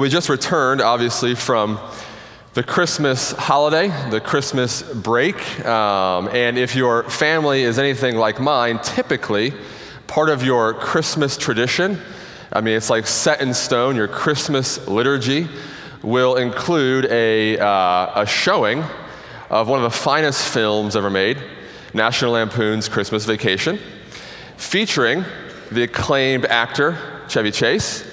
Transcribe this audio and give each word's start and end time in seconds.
Well, 0.00 0.06
we 0.06 0.08
just 0.08 0.30
returned, 0.30 0.80
obviously, 0.80 1.34
from 1.34 1.78
the 2.54 2.62
Christmas 2.62 3.32
holiday, 3.32 3.88
the 4.08 4.18
Christmas 4.18 4.82
break. 4.82 5.36
Um, 5.66 6.26
and 6.28 6.56
if 6.56 6.74
your 6.74 7.02
family 7.02 7.64
is 7.64 7.78
anything 7.78 8.16
like 8.16 8.40
mine, 8.40 8.78
typically 8.82 9.52
part 10.06 10.30
of 10.30 10.42
your 10.42 10.72
Christmas 10.72 11.36
tradition, 11.36 12.00
I 12.50 12.62
mean, 12.62 12.78
it's 12.78 12.88
like 12.88 13.06
set 13.06 13.42
in 13.42 13.52
stone, 13.52 13.94
your 13.94 14.08
Christmas 14.08 14.88
liturgy 14.88 15.48
will 16.02 16.36
include 16.36 17.04
a, 17.10 17.58
uh, 17.58 18.22
a 18.22 18.26
showing 18.26 18.82
of 19.50 19.68
one 19.68 19.80
of 19.80 19.82
the 19.82 19.98
finest 19.98 20.48
films 20.48 20.96
ever 20.96 21.10
made, 21.10 21.36
National 21.92 22.32
Lampoon's 22.32 22.88
Christmas 22.88 23.26
Vacation, 23.26 23.78
featuring 24.56 25.26
the 25.70 25.82
acclaimed 25.82 26.46
actor 26.46 26.96
Chevy 27.28 27.50
Chase. 27.50 28.09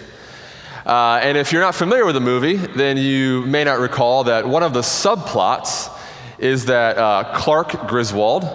Uh, 0.88 1.20
and 1.22 1.38
if 1.38 1.52
you're 1.52 1.62
not 1.62 1.76
familiar 1.76 2.06
with 2.06 2.16
the 2.16 2.22
movie, 2.22 2.56
then 2.56 2.96
you 2.96 3.42
may 3.42 3.62
not 3.66 3.78
recall 3.78 4.24
that 4.24 4.48
one 4.48 4.64
of 4.64 4.72
the 4.72 4.80
subplots 4.80 5.94
is 6.40 6.68
that 6.68 6.98
uh, 6.98 7.30
Clark 7.36 7.90
Griswold, 7.90 8.46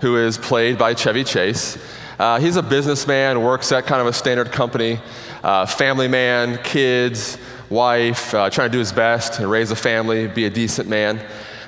who 0.00 0.16
is 0.16 0.38
played 0.38 0.78
by 0.78 0.94
Chevy 0.94 1.24
Chase, 1.24 1.76
uh, 2.20 2.38
he's 2.38 2.54
a 2.54 2.62
businessman, 2.62 3.42
works 3.42 3.72
at 3.72 3.86
kind 3.86 4.00
of 4.00 4.06
a 4.06 4.12
standard 4.12 4.52
company, 4.52 5.00
uh, 5.42 5.66
family 5.66 6.06
man, 6.06 6.62
kids, 6.62 7.38
wife, 7.70 8.34
uh, 8.34 8.48
trying 8.50 8.68
to 8.68 8.72
do 8.72 8.78
his 8.78 8.92
best 8.92 9.40
and 9.40 9.50
raise 9.50 9.72
a 9.72 9.76
family, 9.76 10.28
be 10.28 10.44
a 10.44 10.50
decent 10.50 10.88
man. 10.88 11.20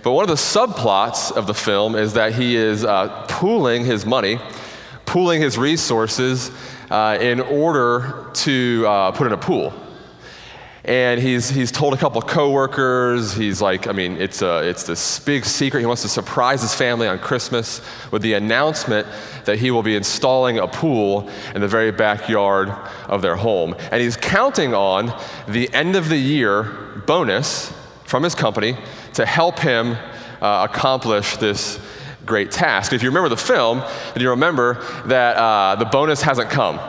But 0.04 0.12
one 0.12 0.22
of 0.22 0.28
the 0.28 0.36
subplots 0.36 1.32
of 1.32 1.48
the 1.48 1.54
film 1.54 1.96
is 1.96 2.12
that 2.12 2.32
he 2.32 2.54
is 2.54 2.86
pooling 3.26 3.84
his 3.84 4.06
money, 4.06 4.38
pooling 5.04 5.42
his 5.42 5.58
resources 5.58 6.52
in 6.92 7.40
order 7.40 8.30
to 8.34 9.12
put 9.16 9.26
in 9.26 9.32
a 9.32 9.36
pool. 9.38 9.81
And 10.84 11.20
he's, 11.20 11.48
he's 11.48 11.70
told 11.70 11.94
a 11.94 11.96
couple 11.96 12.20
of 12.20 12.26
coworkers, 12.26 13.34
he's 13.34 13.62
like, 13.62 13.86
I 13.86 13.92
mean, 13.92 14.16
it's, 14.16 14.42
a, 14.42 14.68
it's 14.68 14.82
this 14.82 15.20
big 15.20 15.44
secret. 15.44 15.78
He 15.78 15.86
wants 15.86 16.02
to 16.02 16.08
surprise 16.08 16.60
his 16.60 16.74
family 16.74 17.06
on 17.06 17.20
Christmas 17.20 17.80
with 18.10 18.22
the 18.22 18.32
announcement 18.32 19.06
that 19.44 19.60
he 19.60 19.70
will 19.70 19.84
be 19.84 19.94
installing 19.94 20.58
a 20.58 20.66
pool 20.66 21.28
in 21.54 21.60
the 21.60 21.68
very 21.68 21.92
backyard 21.92 22.70
of 23.08 23.22
their 23.22 23.36
home. 23.36 23.76
And 23.92 24.02
he's 24.02 24.16
counting 24.16 24.74
on 24.74 25.16
the 25.46 25.72
end 25.72 25.94
of 25.94 26.08
the 26.08 26.16
year 26.16 26.64
bonus 27.06 27.72
from 28.04 28.24
his 28.24 28.34
company 28.34 28.76
to 29.14 29.24
help 29.24 29.60
him 29.60 29.96
uh, 30.40 30.66
accomplish 30.68 31.36
this 31.36 31.78
great 32.26 32.50
task. 32.50 32.92
If 32.92 33.04
you 33.04 33.08
remember 33.08 33.28
the 33.28 33.36
film, 33.36 33.78
then 34.14 34.22
you 34.22 34.30
remember 34.30 34.82
that 35.06 35.36
uh, 35.36 35.76
the 35.76 35.84
bonus 35.84 36.22
hasn't 36.22 36.50
come. 36.50 36.80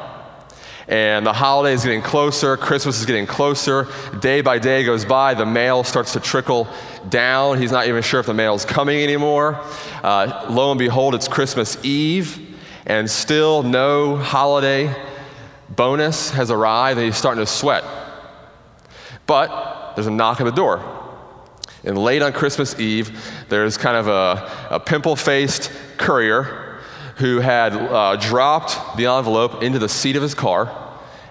And 0.87 1.25
the 1.25 1.33
holiday 1.33 1.73
is 1.73 1.83
getting 1.83 2.01
closer, 2.01 2.57
Christmas 2.57 2.99
is 2.99 3.05
getting 3.05 3.25
closer. 3.25 3.87
Day 4.19 4.41
by 4.41 4.59
day 4.59 4.83
goes 4.83 5.05
by, 5.05 5.33
the 5.33 5.45
mail 5.45 5.83
starts 5.83 6.13
to 6.13 6.19
trickle 6.19 6.67
down. 7.07 7.61
He's 7.61 7.71
not 7.71 7.87
even 7.87 8.03
sure 8.03 8.19
if 8.19 8.25
the 8.25 8.33
mail 8.33 8.53
is 8.55 8.65
coming 8.65 9.01
anymore. 9.01 9.61
Uh, 10.03 10.45
lo 10.49 10.71
and 10.71 10.79
behold, 10.79 11.15
it's 11.15 11.27
Christmas 11.27 11.83
Eve, 11.85 12.57
and 12.85 13.09
still 13.09 13.63
no 13.63 14.17
holiday 14.17 14.93
bonus 15.69 16.31
has 16.31 16.51
arrived, 16.51 16.97
and 16.97 17.05
he's 17.05 17.17
starting 17.17 17.43
to 17.43 17.49
sweat. 17.49 17.83
But 19.25 19.93
there's 19.95 20.07
a 20.07 20.11
knock 20.11 20.41
at 20.41 20.43
the 20.43 20.51
door. 20.51 20.81
And 21.85 21.97
late 21.97 22.21
on 22.21 22.33
Christmas 22.33 22.79
Eve, 22.79 23.45
there's 23.49 23.77
kind 23.77 23.97
of 23.97 24.07
a, 24.07 24.75
a 24.75 24.79
pimple 24.79 25.15
faced 25.15 25.71
courier 25.97 26.62
who 27.17 27.39
had 27.39 27.73
uh, 27.73 28.15
dropped 28.15 28.97
the 28.97 29.05
envelope 29.05 29.61
into 29.61 29.79
the 29.79 29.89
seat 29.89 30.15
of 30.15 30.21
his 30.21 30.33
car 30.33 30.71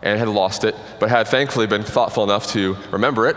and 0.03 0.19
had 0.19 0.29
lost 0.29 0.65
it, 0.65 0.75
but 0.99 1.09
had 1.09 1.29
thankfully 1.29 1.67
been 1.67 1.83
thoughtful 1.83 2.25
enough 2.25 2.49
to 2.49 2.77
remember 2.91 3.29
it 3.29 3.37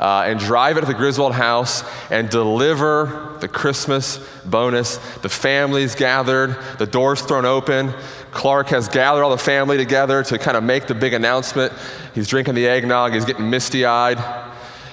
uh, 0.00 0.24
and 0.26 0.40
drive 0.40 0.78
it 0.78 0.80
to 0.80 0.86
the 0.86 0.94
Griswold 0.94 1.34
house 1.34 1.84
and 2.10 2.30
deliver 2.30 3.36
the 3.40 3.48
Christmas 3.48 4.18
bonus. 4.46 4.96
The 5.18 5.28
family's 5.28 5.94
gathered, 5.94 6.56
the 6.78 6.86
door's 6.86 7.20
thrown 7.20 7.44
open. 7.44 7.92
Clark 8.30 8.68
has 8.68 8.88
gathered 8.88 9.22
all 9.22 9.30
the 9.30 9.38
family 9.38 9.76
together 9.76 10.22
to 10.24 10.38
kind 10.38 10.56
of 10.56 10.64
make 10.64 10.86
the 10.86 10.94
big 10.94 11.12
announcement. 11.12 11.72
He's 12.14 12.28
drinking 12.28 12.54
the 12.54 12.66
eggnog, 12.66 13.12
he's 13.12 13.26
getting 13.26 13.50
misty 13.50 13.84
eyed. 13.84 14.18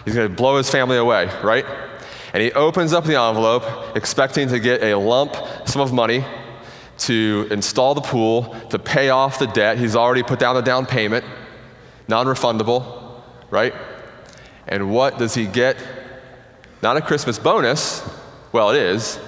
He's 0.04 0.16
going 0.16 0.30
to 0.30 0.34
blow 0.34 0.58
his 0.58 0.70
family 0.70 0.98
away, 0.98 1.30
right? 1.44 1.66
And 2.34 2.44
he 2.44 2.52
opens 2.54 2.94
up 2.94 3.04
the 3.04 3.20
envelope, 3.20 3.96
expecting 3.96 4.50
to 4.50 4.60
get 4.60 4.84
a 4.84 4.96
lump 4.96 5.36
sum 5.66 5.82
of 5.82 5.92
money 5.92 6.24
to 7.00 7.48
install 7.52 7.94
the 7.94 8.02
pool, 8.02 8.56
to 8.70 8.80
pay 8.80 9.10
off 9.10 9.40
the 9.40 9.48
debt. 9.48 9.78
He's 9.78 9.96
already 9.96 10.24
put 10.24 10.40
down 10.40 10.56
the 10.56 10.62
down 10.62 10.86
payment, 10.86 11.26
non 12.08 12.26
refundable, 12.26 13.22
right? 13.50 13.74
And 14.68 14.92
what 14.92 15.18
does 15.18 15.34
he 15.34 15.46
get? 15.46 15.78
Not 16.82 16.98
a 16.98 17.02
Christmas 17.02 17.40
bonus, 17.40 18.08
well, 18.52 18.70
it 18.70 18.78
is, 18.78 19.20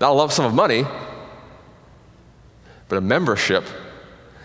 not 0.00 0.10
a 0.10 0.14
lump 0.14 0.32
sum 0.32 0.44
of 0.44 0.54
money, 0.54 0.84
but 2.88 2.96
a 2.96 3.00
membership 3.00 3.64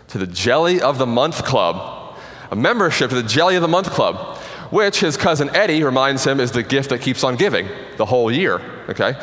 to 0.09 0.17
the 0.17 0.27
Jelly 0.27 0.81
of 0.81 0.97
the 0.97 1.05
Month 1.05 1.43
Club. 1.43 2.17
A 2.51 2.55
membership 2.55 3.09
to 3.09 3.21
the 3.21 3.27
Jelly 3.27 3.55
of 3.55 3.61
the 3.61 3.67
Month 3.67 3.91
Club 3.91 4.39
which 4.71 4.99
his 4.99 5.17
cousin 5.17 5.49
Eddie 5.55 5.83
reminds 5.83 6.23
him 6.23 6.39
is 6.39 6.51
the 6.51 6.63
gift 6.63 6.89
that 6.89 7.01
keeps 7.01 7.23
on 7.23 7.35
giving 7.35 7.67
the 7.97 8.05
whole 8.05 8.31
year, 8.31 8.61
okay? 8.89 9.13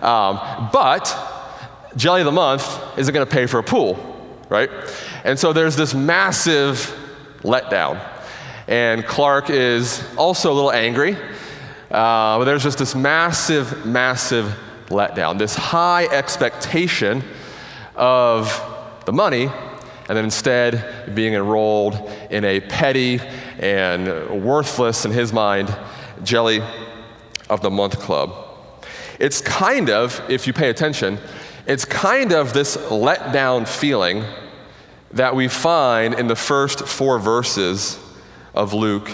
Um, 0.00 0.68
but 0.72 1.31
Jelly 1.96 2.20
of 2.20 2.24
the 2.24 2.32
Month 2.32 2.98
isn't 2.98 3.12
going 3.12 3.26
to 3.26 3.30
pay 3.30 3.46
for 3.46 3.58
a 3.58 3.62
pool, 3.62 3.98
right? 4.48 4.70
And 5.24 5.38
so 5.38 5.52
there's 5.52 5.76
this 5.76 5.94
massive 5.94 6.94
letdown. 7.42 8.00
And 8.66 9.04
Clark 9.04 9.50
is 9.50 10.02
also 10.16 10.52
a 10.52 10.54
little 10.54 10.72
angry, 10.72 11.14
uh, 11.90 12.38
but 12.38 12.44
there's 12.44 12.62
just 12.62 12.78
this 12.78 12.94
massive, 12.94 13.84
massive 13.84 14.54
letdown, 14.86 15.38
this 15.38 15.54
high 15.54 16.06
expectation 16.06 17.22
of 17.94 18.62
the 19.04 19.12
money 19.12 19.50
and 20.08 20.16
then 20.16 20.24
instead 20.24 21.14
being 21.14 21.34
enrolled 21.34 22.10
in 22.30 22.44
a 22.44 22.60
petty 22.60 23.20
and 23.58 24.44
worthless, 24.44 25.04
in 25.04 25.10
his 25.10 25.32
mind, 25.32 25.74
jelly 26.22 26.60
of 27.48 27.62
the 27.62 27.70
month 27.70 27.98
club. 27.98 28.34
It's 29.18 29.40
kind 29.40 29.88
of, 29.88 30.20
if 30.28 30.46
you 30.46 30.52
pay 30.52 30.68
attention, 30.68 31.18
it's 31.66 31.84
kind 31.84 32.32
of 32.32 32.52
this 32.52 32.76
letdown 32.76 33.68
feeling 33.68 34.24
that 35.12 35.36
we 35.36 35.48
find 35.48 36.14
in 36.14 36.26
the 36.26 36.36
first 36.36 36.86
four 36.88 37.18
verses 37.18 37.98
of 38.54 38.72
Luke 38.72 39.10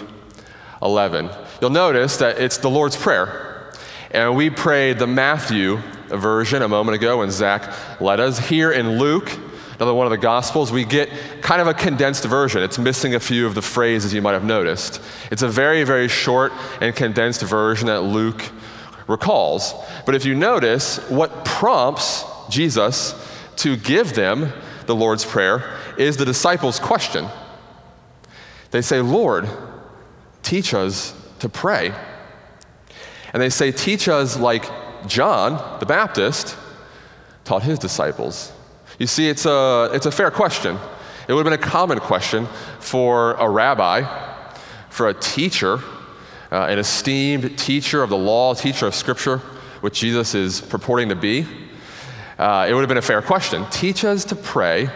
11. 0.81 1.29
You'll 1.61 1.71
notice 1.71 2.17
that 2.19 2.39
it's 2.39 2.59
the 2.59 2.71
Lord's 2.71 2.97
Prayer. 2.97 3.73
And 4.11 4.37
we 4.37 4.49
prayed 4.49 4.99
the 4.99 5.07
Matthew 5.07 5.79
version 6.09 6.63
a 6.63 6.69
moment 6.69 6.97
ago 6.97 7.19
when 7.19 7.31
Zach 7.31 8.01
led 8.01 8.21
us. 8.21 8.39
Here 8.39 8.73
in 8.73 8.99
Luke, 8.99 9.31
another 9.75 9.93
one 9.93 10.07
of 10.07 10.11
the 10.11 10.17
Gospels, 10.19 10.73
we 10.73 10.85
get 10.85 11.11
kind 11.43 11.61
of 11.61 11.67
a 11.67 11.75
condensed 11.75 12.25
version. 12.25 12.63
It's 12.63 12.79
missing 12.79 13.15
a 13.15 13.21
few 13.21 13.47
of 13.47 13.55
the 13.55 13.61
phrases 13.61 14.15
you 14.15 14.23
might 14.23 14.33
have 14.33 14.45
noticed. 14.45 15.03
It's 15.31 15.43
a 15.43 15.49
very, 15.49 15.85
very 15.85 16.09
short 16.09 16.53
and 16.81 16.97
condensed 16.97 17.43
version 17.43 17.89
that 17.89 18.01
Luke 18.01 18.43
recalls. 19.07 19.75
But 20.07 20.15
if 20.15 20.25
you 20.25 20.35
notice, 20.35 20.99
what 21.11 21.45
prompts 21.45 22.25
Jesus 22.49 23.15
to 23.57 23.77
give 23.77 24.15
them 24.15 24.53
the 24.87 24.95
Lord's 24.95 25.25
Prayer 25.25 25.77
is 25.97 26.17
the 26.17 26.25
disciples' 26.25 26.79
question. 26.79 27.27
They 28.71 28.83
say, 28.83 29.01
Lord, 29.01 29.49
teach 30.43 30.75
us 30.75 31.15
to 31.41 31.49
pray. 31.49 31.93
And 33.33 33.43
they 33.43 33.51
say, 33.51 33.73
Teach 33.73 34.09
us 34.09 34.39
like 34.39 34.65
John 35.07 35.79
the 35.81 35.87
Baptist 35.87 36.57
taught 37.45 37.63
his 37.63 37.79
disciples. 37.79 38.53
You 38.99 39.07
see, 39.07 39.29
it's 39.29 39.47
a, 39.47 39.91
it's 39.93 40.07
a 40.07 40.11
fair 40.11 40.31
question. 40.31 40.79
It 41.29 41.35
would 41.35 41.47
have 41.47 41.53
been 41.53 41.69
a 41.69 41.71
common 41.71 42.01
question 42.01 42.47
for 42.81 43.35
a 43.35 43.49
rabbi, 43.49 44.03
for 44.89 45.09
a 45.09 45.15
teacher, 45.15 45.81
uh, 46.51 46.65
an 46.65 46.79
esteemed 46.79 47.59
teacher 47.59 48.03
of 48.03 48.11
the 48.11 48.17
law, 48.17 48.55
teacher 48.55 48.87
of 48.87 48.95
scripture, 48.95 49.39
which 49.83 50.01
Jesus 50.01 50.35
is 50.35 50.61
purporting 50.61 51.11
to 51.11 51.15
be. 51.15 51.47
Uh, 52.39 52.67
it 52.69 52.75
would 52.75 52.81
have 52.81 52.89
been 52.89 52.99
a 52.99 53.03
fair 53.03 53.21
question. 53.21 53.67
Teach 53.71 54.05
us 54.05 54.25
to 54.27 54.37
pray 54.37 54.89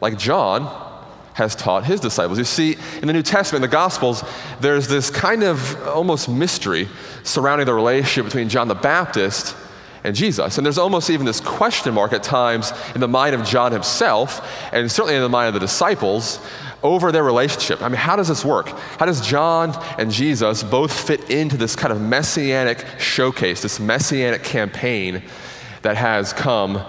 like 0.00 0.18
John 0.18 0.84
has 1.32 1.54
taught 1.54 1.84
his 1.84 2.00
disciples. 2.00 2.38
You 2.38 2.44
see, 2.44 2.76
in 3.00 3.06
the 3.06 3.12
New 3.12 3.22
Testament, 3.22 3.64
in 3.64 3.70
the 3.70 3.72
Gospels, 3.72 4.24
there's 4.60 4.88
this 4.88 5.10
kind 5.10 5.42
of 5.42 5.86
almost 5.86 6.28
mystery 6.28 6.88
surrounding 7.24 7.66
the 7.66 7.74
relationship 7.74 8.24
between 8.24 8.48
John 8.48 8.68
the 8.68 8.74
Baptist 8.74 9.56
and 10.04 10.14
Jesus. 10.14 10.56
And 10.56 10.64
there's 10.64 10.78
almost 10.78 11.10
even 11.10 11.26
this 11.26 11.40
question 11.40 11.92
mark 11.92 12.12
at 12.12 12.22
times 12.22 12.72
in 12.94 13.00
the 13.00 13.08
mind 13.08 13.34
of 13.34 13.44
John 13.44 13.72
himself, 13.72 14.46
and 14.72 14.90
certainly 14.90 15.16
in 15.16 15.22
the 15.22 15.28
mind 15.28 15.48
of 15.48 15.54
the 15.54 15.60
disciples, 15.60 16.40
over 16.82 17.10
their 17.10 17.24
relationship. 17.24 17.82
I 17.82 17.88
mean, 17.88 17.96
how 17.96 18.16
does 18.16 18.28
this 18.28 18.44
work? 18.44 18.68
How 18.98 19.06
does 19.06 19.26
John 19.26 19.74
and 19.98 20.10
Jesus 20.10 20.62
both 20.62 20.92
fit 20.92 21.28
into 21.30 21.56
this 21.56 21.74
kind 21.74 21.92
of 21.92 22.00
messianic 22.00 22.84
showcase, 22.98 23.62
this 23.62 23.80
messianic 23.80 24.42
campaign 24.42 25.22
that 25.86 25.96
has 25.96 26.32
come 26.32 26.82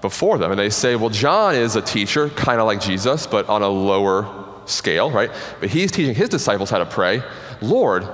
before 0.00 0.38
them? 0.38 0.52
And 0.52 0.58
they 0.58 0.70
say, 0.70 0.94
well, 0.94 1.10
John 1.10 1.56
is 1.56 1.74
a 1.74 1.82
teacher, 1.82 2.28
kind 2.30 2.60
of 2.60 2.66
like 2.66 2.80
Jesus, 2.80 3.26
but 3.26 3.48
on 3.48 3.62
a 3.62 3.68
lower 3.68 4.44
scale, 4.66 5.10
right? 5.10 5.30
But 5.58 5.70
he's 5.70 5.90
teaching 5.90 6.14
his 6.14 6.28
disciples 6.28 6.70
how 6.70 6.78
to 6.78 6.86
pray. 6.86 7.22
Lord, 7.60 8.06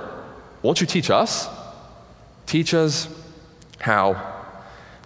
won't 0.63 0.81
you 0.81 0.87
teach 0.87 1.11
us? 1.11 1.47
Teach 2.47 2.73
us 2.73 3.07
how 3.79 4.19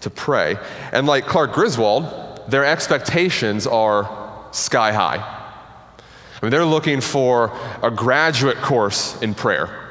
to 0.01 0.09
pray. 0.09 0.57
And 0.93 1.05
like 1.05 1.25
Clark 1.25 1.51
Griswold, 1.51 2.49
their 2.49 2.63
expectations 2.63 3.67
are 3.67 4.09
sky 4.53 4.93
high. 4.93 5.17
I 5.17 6.45
mean, 6.45 6.51
they're 6.51 6.63
looking 6.63 7.01
for 7.01 7.51
a 7.83 7.91
graduate 7.91 8.57
course 8.57 9.21
in 9.21 9.33
prayer. 9.33 9.84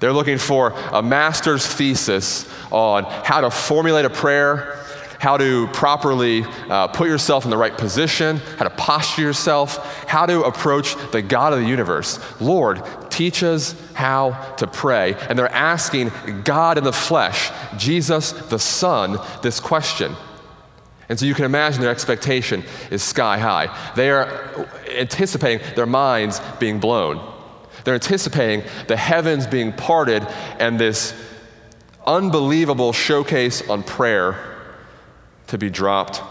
They're 0.00 0.12
looking 0.12 0.38
for 0.38 0.72
a 0.92 1.02
master's 1.02 1.66
thesis 1.66 2.48
on 2.70 3.04
how 3.04 3.42
to 3.42 3.50
formulate 3.50 4.06
a 4.06 4.10
prayer, 4.10 4.82
how 5.18 5.36
to 5.36 5.66
properly 5.68 6.42
uh, 6.70 6.88
put 6.88 7.06
yourself 7.06 7.44
in 7.44 7.50
the 7.50 7.58
right 7.58 7.76
position, 7.76 8.38
how 8.38 8.64
to 8.64 8.70
posture 8.70 9.20
yourself, 9.20 10.06
how 10.08 10.24
to 10.24 10.42
approach 10.42 10.96
the 11.12 11.20
God 11.20 11.52
of 11.52 11.60
the 11.60 11.66
universe. 11.66 12.18
Lord, 12.40 12.82
teach 13.10 13.42
us 13.42 13.74
how 13.92 14.30
to 14.56 14.66
pray. 14.66 15.14
And 15.28 15.38
they're 15.38 15.52
asking 15.52 16.10
God 16.44 16.78
in 16.78 16.84
the 16.84 16.92
flesh, 16.92 17.50
Jesus 17.76 18.32
the 18.32 18.58
Son, 18.58 19.18
this 19.42 19.60
question. 19.60 20.16
And 21.10 21.18
so 21.18 21.26
you 21.26 21.34
can 21.34 21.44
imagine 21.44 21.82
their 21.82 21.90
expectation 21.90 22.64
is 22.90 23.02
sky 23.02 23.36
high. 23.36 23.92
They 23.96 24.10
are 24.10 24.66
anticipating 24.88 25.74
their 25.74 25.84
minds 25.84 26.40
being 26.58 26.80
blown. 26.80 27.29
They're 27.84 27.94
anticipating 27.94 28.68
the 28.88 28.96
heavens 28.96 29.46
being 29.46 29.72
parted 29.72 30.26
and 30.58 30.78
this 30.78 31.14
unbelievable 32.06 32.92
showcase 32.92 33.68
on 33.68 33.82
prayer 33.82 34.56
to 35.48 35.58
be 35.58 35.70
dropped 35.70 36.22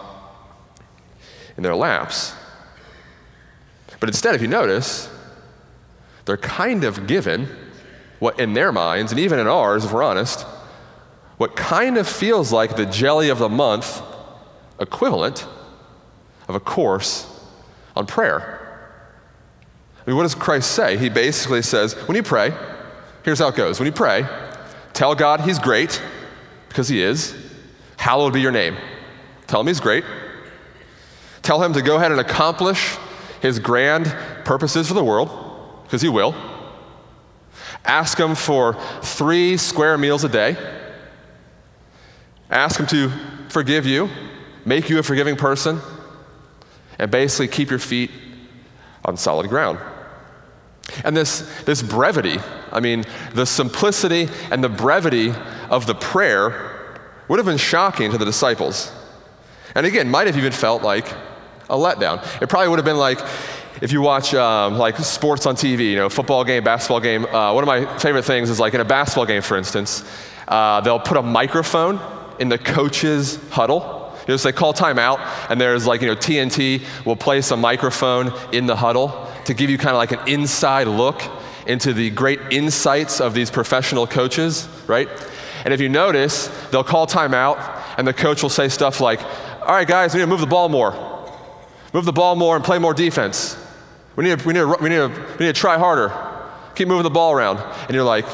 in 1.57 1.63
their 1.63 1.75
laps. 1.75 2.33
But 3.99 4.09
instead, 4.09 4.35
if 4.35 4.41
you 4.41 4.47
notice, 4.47 5.09
they're 6.25 6.37
kind 6.37 6.83
of 6.83 7.07
given 7.07 7.49
what 8.19 8.39
in 8.39 8.53
their 8.53 8.71
minds, 8.71 9.11
and 9.11 9.19
even 9.19 9.39
in 9.39 9.47
ours, 9.47 9.85
if 9.85 9.91
we're 9.91 10.03
honest, 10.03 10.41
what 11.37 11.55
kind 11.55 11.97
of 11.97 12.07
feels 12.07 12.51
like 12.51 12.75
the 12.75 12.85
jelly 12.85 13.29
of 13.29 13.39
the 13.39 13.49
month 13.49 14.01
equivalent 14.79 15.45
of 16.47 16.55
a 16.55 16.59
course 16.59 17.27
on 17.95 18.05
prayer. 18.05 18.58
Mean, 20.09 20.15
what 20.15 20.23
does 20.23 20.33
Christ 20.33 20.71
say? 20.71 20.97
He 20.97 21.07
basically 21.07 21.61
says, 21.61 21.93
when 22.07 22.15
you 22.15 22.23
pray, 22.23 22.51
here's 23.21 23.37
how 23.37 23.49
it 23.49 23.55
goes. 23.55 23.79
When 23.79 23.85
you 23.85 23.91
pray, 23.91 24.25
tell 24.91 25.13
God 25.13 25.41
He's 25.41 25.59
great, 25.59 26.01
because 26.67 26.87
He 26.87 26.99
is. 26.99 27.35
Hallowed 27.95 28.33
be 28.33 28.41
your 28.41 28.51
name. 28.51 28.75
Tell 29.45 29.61
Him 29.61 29.67
He's 29.67 29.79
great. 29.79 30.03
Tell 31.43 31.61
Him 31.61 31.73
to 31.73 31.83
go 31.83 31.97
ahead 31.97 32.11
and 32.11 32.19
accomplish 32.19 32.97
His 33.39 33.59
grand 33.59 34.07
purposes 34.45 34.87
for 34.87 34.95
the 34.95 35.03
world, 35.03 35.29
because 35.83 36.01
He 36.01 36.09
will. 36.09 36.33
Ask 37.85 38.19
Him 38.19 38.33
for 38.33 38.73
three 39.03 39.57
square 39.57 39.95
meals 39.95 40.23
a 40.23 40.29
day. 40.29 40.57
Ask 42.49 42.79
Him 42.79 42.87
to 42.87 43.11
forgive 43.49 43.85
you, 43.85 44.09
make 44.65 44.89
you 44.89 44.97
a 44.97 45.03
forgiving 45.03 45.35
person, 45.35 45.79
and 46.97 47.11
basically 47.11 47.47
keep 47.47 47.69
your 47.69 47.77
feet 47.77 48.09
on 49.05 49.15
solid 49.15 49.49
ground. 49.49 49.77
And 51.03 51.15
this, 51.15 51.41
this 51.63 51.81
brevity, 51.81 52.39
I 52.71 52.79
mean, 52.79 53.05
the 53.33 53.45
simplicity 53.45 54.29
and 54.51 54.63
the 54.63 54.69
brevity 54.69 55.33
of 55.69 55.85
the 55.85 55.95
prayer 55.95 56.99
would 57.27 57.39
have 57.39 57.45
been 57.45 57.57
shocking 57.57 58.11
to 58.11 58.17
the 58.17 58.25
disciples. 58.25 58.91
And 59.75 59.85
again, 59.85 60.09
might 60.09 60.27
have 60.27 60.37
even 60.37 60.51
felt 60.51 60.81
like 60.81 61.11
a 61.69 61.75
letdown. 61.75 62.25
It 62.41 62.49
probably 62.49 62.69
would 62.69 62.79
have 62.79 62.85
been 62.85 62.97
like 62.97 63.19
if 63.81 63.91
you 63.91 64.01
watch 64.01 64.33
um, 64.33 64.77
like 64.77 64.97
sports 64.97 65.45
on 65.45 65.55
TV, 65.55 65.91
you 65.91 65.95
know, 65.95 66.09
football 66.09 66.43
game, 66.43 66.63
basketball 66.63 66.99
game. 66.99 67.25
Uh, 67.25 67.53
one 67.53 67.63
of 67.63 67.67
my 67.67 67.97
favorite 67.99 68.23
things 68.23 68.49
is 68.49 68.59
like 68.59 68.73
in 68.73 68.81
a 68.81 68.85
basketball 68.85 69.25
game, 69.25 69.41
for 69.41 69.57
instance, 69.57 70.03
uh, 70.47 70.81
they'll 70.81 70.99
put 70.99 71.17
a 71.17 71.21
microphone 71.21 71.99
in 72.39 72.49
the 72.49 72.57
coach's 72.57 73.37
huddle 73.49 73.99
you 74.29 74.33
know, 74.33 74.37
so 74.37 74.49
they 74.49 74.53
call 74.53 74.75
timeout, 74.75 75.19
and 75.49 75.59
there's 75.59 75.87
like, 75.87 76.01
you 76.01 76.07
know, 76.07 76.15
TNT 76.15 76.85
will 77.03 77.15
place 77.15 77.49
a 77.49 77.57
microphone 77.57 78.31
in 78.51 78.67
the 78.67 78.75
huddle 78.75 79.28
to 79.49 79.55
give 79.55 79.71
you 79.71 79.79
kind 79.79 79.89
of 79.89 79.95
like 79.95 80.11
an 80.11 80.27
inside 80.27 80.87
look 80.87 81.23
into 81.65 81.91
the 81.91 82.11
great 82.11 82.39
insights 82.51 83.19
of 83.19 83.33
these 83.33 83.49
professional 83.49 84.05
coaches, 84.05 84.69
right? 84.85 85.09
And 85.65 85.73
if 85.73 85.81
you 85.81 85.89
notice, 85.89 86.47
they'll 86.69 86.83
call 86.83 87.07
timeout, 87.07 87.57
and 87.97 88.07
the 88.07 88.13
coach 88.13 88.43
will 88.43 88.51
say 88.51 88.69
stuff 88.69 89.01
like, 89.01 89.19
All 89.61 89.73
right, 89.73 89.87
guys, 89.87 90.13
we 90.13 90.19
need 90.19 90.25
to 90.25 90.29
move 90.29 90.39
the 90.39 90.45
ball 90.45 90.69
more. 90.69 90.91
Move 91.93 92.05
the 92.05 92.13
ball 92.13 92.35
more 92.35 92.55
and 92.55 92.63
play 92.63 92.77
more 92.77 92.93
defense. 92.93 93.57
We 94.15 94.23
need 94.23 94.37
to, 94.37 94.47
we 94.47 94.53
need 94.53 94.59
to, 94.59 94.77
we 94.79 94.89
need 94.89 94.97
to, 94.97 95.07
we 95.07 95.45
need 95.47 95.55
to 95.55 95.59
try 95.59 95.79
harder. 95.79 96.13
Keep 96.75 96.87
moving 96.87 97.03
the 97.03 97.09
ball 97.09 97.33
around. 97.33 97.57
And 97.57 97.95
you're 97.95 98.03
like, 98.03 98.27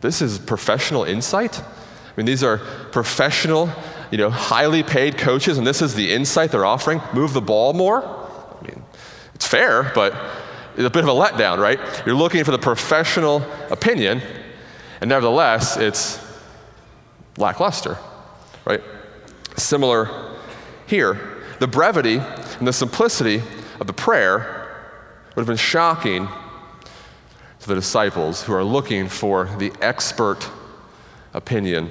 This 0.00 0.22
is 0.22 0.38
professional 0.38 1.04
insight? 1.04 1.60
I 1.60 2.12
mean, 2.16 2.24
these 2.24 2.42
are 2.42 2.56
professional 2.90 3.68
you 4.10 4.16
know, 4.16 4.30
highly 4.30 4.82
paid 4.82 5.18
coaches, 5.18 5.58
and 5.58 5.66
this 5.66 5.82
is 5.82 5.94
the 5.94 6.10
insight 6.12 6.52
they're 6.52 6.64
offering 6.64 7.02
move 7.12 7.34
the 7.34 7.42
ball 7.42 7.74
more. 7.74 8.29
It's 9.40 9.46
fair, 9.46 9.90
but 9.94 10.12
it's 10.74 10.84
a 10.84 10.90
bit 10.90 11.02
of 11.02 11.08
a 11.08 11.12
letdown, 11.12 11.56
right? 11.56 11.80
You're 12.04 12.14
looking 12.14 12.44
for 12.44 12.50
the 12.50 12.58
professional 12.58 13.42
opinion, 13.70 14.20
and 15.00 15.08
nevertheless, 15.08 15.78
it's 15.78 16.22
lackluster, 17.38 17.96
right? 18.66 18.82
Similar 19.56 20.36
here. 20.86 21.38
The 21.58 21.66
brevity 21.66 22.18
and 22.18 22.68
the 22.68 22.72
simplicity 22.74 23.42
of 23.80 23.86
the 23.86 23.94
prayer 23.94 24.76
would 25.34 25.40
have 25.40 25.46
been 25.46 25.56
shocking 25.56 26.28
to 27.60 27.66
the 27.66 27.74
disciples 27.74 28.42
who 28.42 28.52
are 28.52 28.62
looking 28.62 29.08
for 29.08 29.46
the 29.56 29.72
expert 29.80 30.46
opinion 31.32 31.90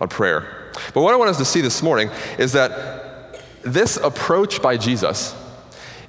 on 0.00 0.06
prayer. 0.06 0.70
But 0.94 1.02
what 1.02 1.14
I 1.14 1.16
want 1.16 1.30
us 1.30 1.38
to 1.38 1.44
see 1.44 1.62
this 1.62 1.82
morning 1.82 2.10
is 2.38 2.52
that 2.52 3.40
this 3.64 3.96
approach 3.96 4.62
by 4.62 4.76
Jesus 4.76 5.34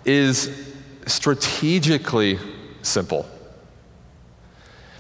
is 0.06 0.74
strategically 1.06 2.40
simple. 2.82 3.26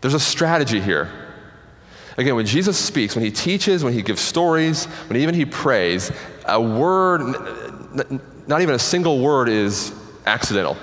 There's 0.02 0.14
a 0.14 0.20
strategy 0.20 0.80
here. 0.82 1.10
Again, 2.18 2.36
when 2.36 2.46
Jesus 2.46 2.78
speaks, 2.78 3.16
when 3.16 3.24
he 3.24 3.32
teaches, 3.32 3.84
when 3.84 3.94
he 3.94 4.02
gives 4.02 4.22
stories, 4.22 4.86
when 4.86 5.20
even 5.20 5.34
he 5.34 5.46
prays, 5.46 6.12
a 6.46 6.62
word, 6.62 7.22
not 8.48 8.62
even 8.62 8.76
a 8.76 8.80
single 8.80 9.20
word, 9.20 9.50
is 9.50 9.94
accidental. 10.26 10.78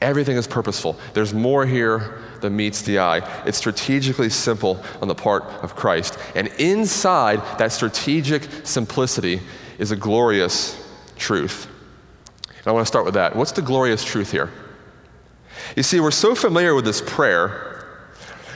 Everything 0.00 0.36
is 0.36 0.46
purposeful. 0.46 0.98
There's 1.14 1.32
more 1.32 1.64
here 1.64 2.18
than 2.42 2.54
meets 2.54 2.82
the 2.82 2.98
eye. 2.98 3.22
It's 3.46 3.56
strategically 3.56 4.28
simple 4.28 4.82
on 5.00 5.08
the 5.08 5.14
part 5.14 5.44
of 5.62 5.74
Christ. 5.74 6.18
And 6.34 6.48
inside 6.58 7.40
that 7.58 7.72
strategic 7.72 8.42
simplicity 8.64 9.40
is 9.78 9.92
a 9.92 9.96
glorious 9.96 10.78
truth. 11.16 11.68
And 12.64 12.70
I 12.70 12.72
want 12.72 12.86
to 12.86 12.88
start 12.88 13.04
with 13.04 13.14
that. 13.14 13.36
What's 13.36 13.52
the 13.52 13.60
glorious 13.60 14.02
truth 14.02 14.30
here? 14.30 14.50
You 15.76 15.82
see, 15.82 16.00
we're 16.00 16.10
so 16.10 16.34
familiar 16.34 16.74
with 16.74 16.86
this 16.86 17.02
prayer 17.04 18.10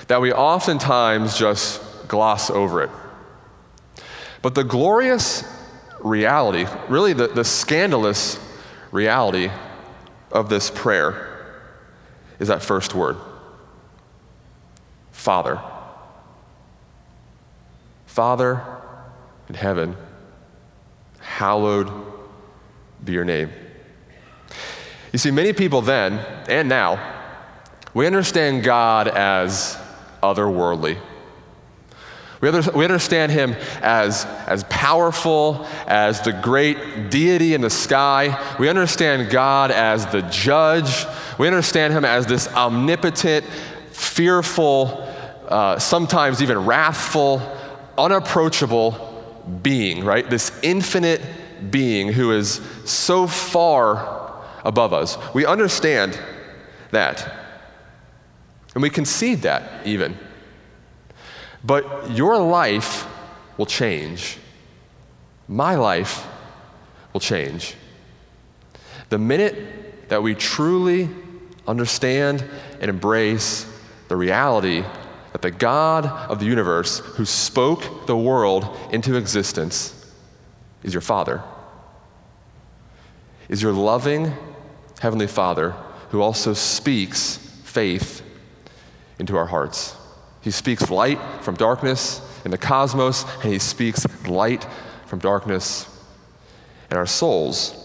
that 0.06 0.22
we 0.22 0.32
oftentimes 0.32 1.38
just 1.38 1.82
gloss 2.08 2.48
over 2.48 2.82
it. 2.82 2.90
But 4.40 4.54
the 4.54 4.64
glorious 4.64 5.44
reality, 6.00 6.66
really 6.88 7.12
the, 7.12 7.28
the 7.28 7.44
scandalous 7.44 8.38
reality 8.92 9.50
of 10.32 10.48
this 10.48 10.70
prayer, 10.70 11.52
is 12.38 12.48
that 12.48 12.62
first 12.62 12.94
word 12.94 13.18
Father. 15.12 15.60
Father 18.06 18.64
in 19.48 19.54
heaven, 19.54 19.96
hallowed 21.20 21.90
be 23.04 23.12
your 23.12 23.24
name. 23.24 23.50
You 25.12 25.18
see, 25.18 25.30
many 25.30 25.52
people 25.52 25.82
then 25.82 26.18
and 26.48 26.68
now, 26.68 27.16
we 27.94 28.06
understand 28.06 28.62
God 28.62 29.08
as 29.08 29.78
otherworldly. 30.22 30.98
We, 32.40 32.50
we 32.50 32.84
understand 32.84 33.32
him 33.32 33.56
as, 33.82 34.24
as 34.46 34.64
powerful, 34.64 35.66
as 35.86 36.20
the 36.20 36.32
great 36.32 37.10
deity 37.10 37.54
in 37.54 37.60
the 37.60 37.70
sky. 37.70 38.54
We 38.60 38.68
understand 38.68 39.30
God 39.30 39.70
as 39.70 40.06
the 40.06 40.22
judge. 40.22 41.04
We 41.38 41.48
understand 41.48 41.94
him 41.94 42.04
as 42.04 42.26
this 42.26 42.46
omnipotent, 42.48 43.44
fearful, 43.90 45.04
uh, 45.48 45.78
sometimes 45.78 46.42
even 46.42 46.64
wrathful, 46.64 47.42
unapproachable 47.96 49.24
being, 49.62 50.04
right? 50.04 50.28
This 50.28 50.52
infinite 50.62 51.22
being 51.70 52.12
who 52.12 52.32
is 52.32 52.60
so 52.84 53.26
far 53.26 54.17
above 54.68 54.92
us. 54.92 55.16
We 55.32 55.46
understand 55.46 56.20
that. 56.90 57.26
And 58.74 58.82
we 58.82 58.90
concede 58.90 59.42
that 59.42 59.86
even. 59.86 60.16
But 61.64 62.10
your 62.10 62.36
life 62.36 63.08
will 63.56 63.66
change. 63.66 64.38
My 65.48 65.74
life 65.74 66.26
will 67.12 67.20
change. 67.20 67.74
The 69.08 69.18
minute 69.18 70.08
that 70.10 70.22
we 70.22 70.34
truly 70.34 71.08
understand 71.66 72.44
and 72.80 72.90
embrace 72.90 73.66
the 74.08 74.16
reality 74.16 74.84
that 75.32 75.42
the 75.42 75.50
God 75.50 76.04
of 76.04 76.40
the 76.40 76.46
universe 76.46 76.98
who 76.98 77.24
spoke 77.24 78.06
the 78.06 78.16
world 78.16 78.76
into 78.92 79.16
existence 79.16 79.94
is 80.82 80.92
your 80.92 81.00
Father, 81.00 81.42
is 83.48 83.62
your 83.62 83.72
loving 83.72 84.34
Heavenly 85.00 85.26
Father 85.26 85.74
who 86.10 86.22
also 86.22 86.54
speaks 86.54 87.36
faith 87.64 88.22
into 89.18 89.36
our 89.36 89.46
hearts. 89.46 89.94
He 90.40 90.50
speaks 90.50 90.90
light 90.90 91.20
from 91.42 91.56
darkness 91.56 92.20
in 92.44 92.50
the 92.50 92.58
cosmos, 92.58 93.24
and 93.42 93.52
He 93.52 93.58
speaks 93.58 94.06
light 94.26 94.66
from 95.06 95.18
darkness 95.18 95.86
in 96.90 96.96
our 96.96 97.06
souls. 97.06 97.84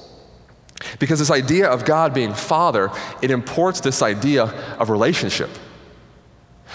Because 1.00 1.20
this 1.20 1.32
idea 1.32 1.68
of 1.68 1.86
God 1.86 2.14
being 2.14 2.34
Father, 2.34 2.92
it 3.22 3.32
imports 3.32 3.82
this 3.82 4.02
idea 4.02 4.44
of 4.80 4.90
relationship. 4.90 5.50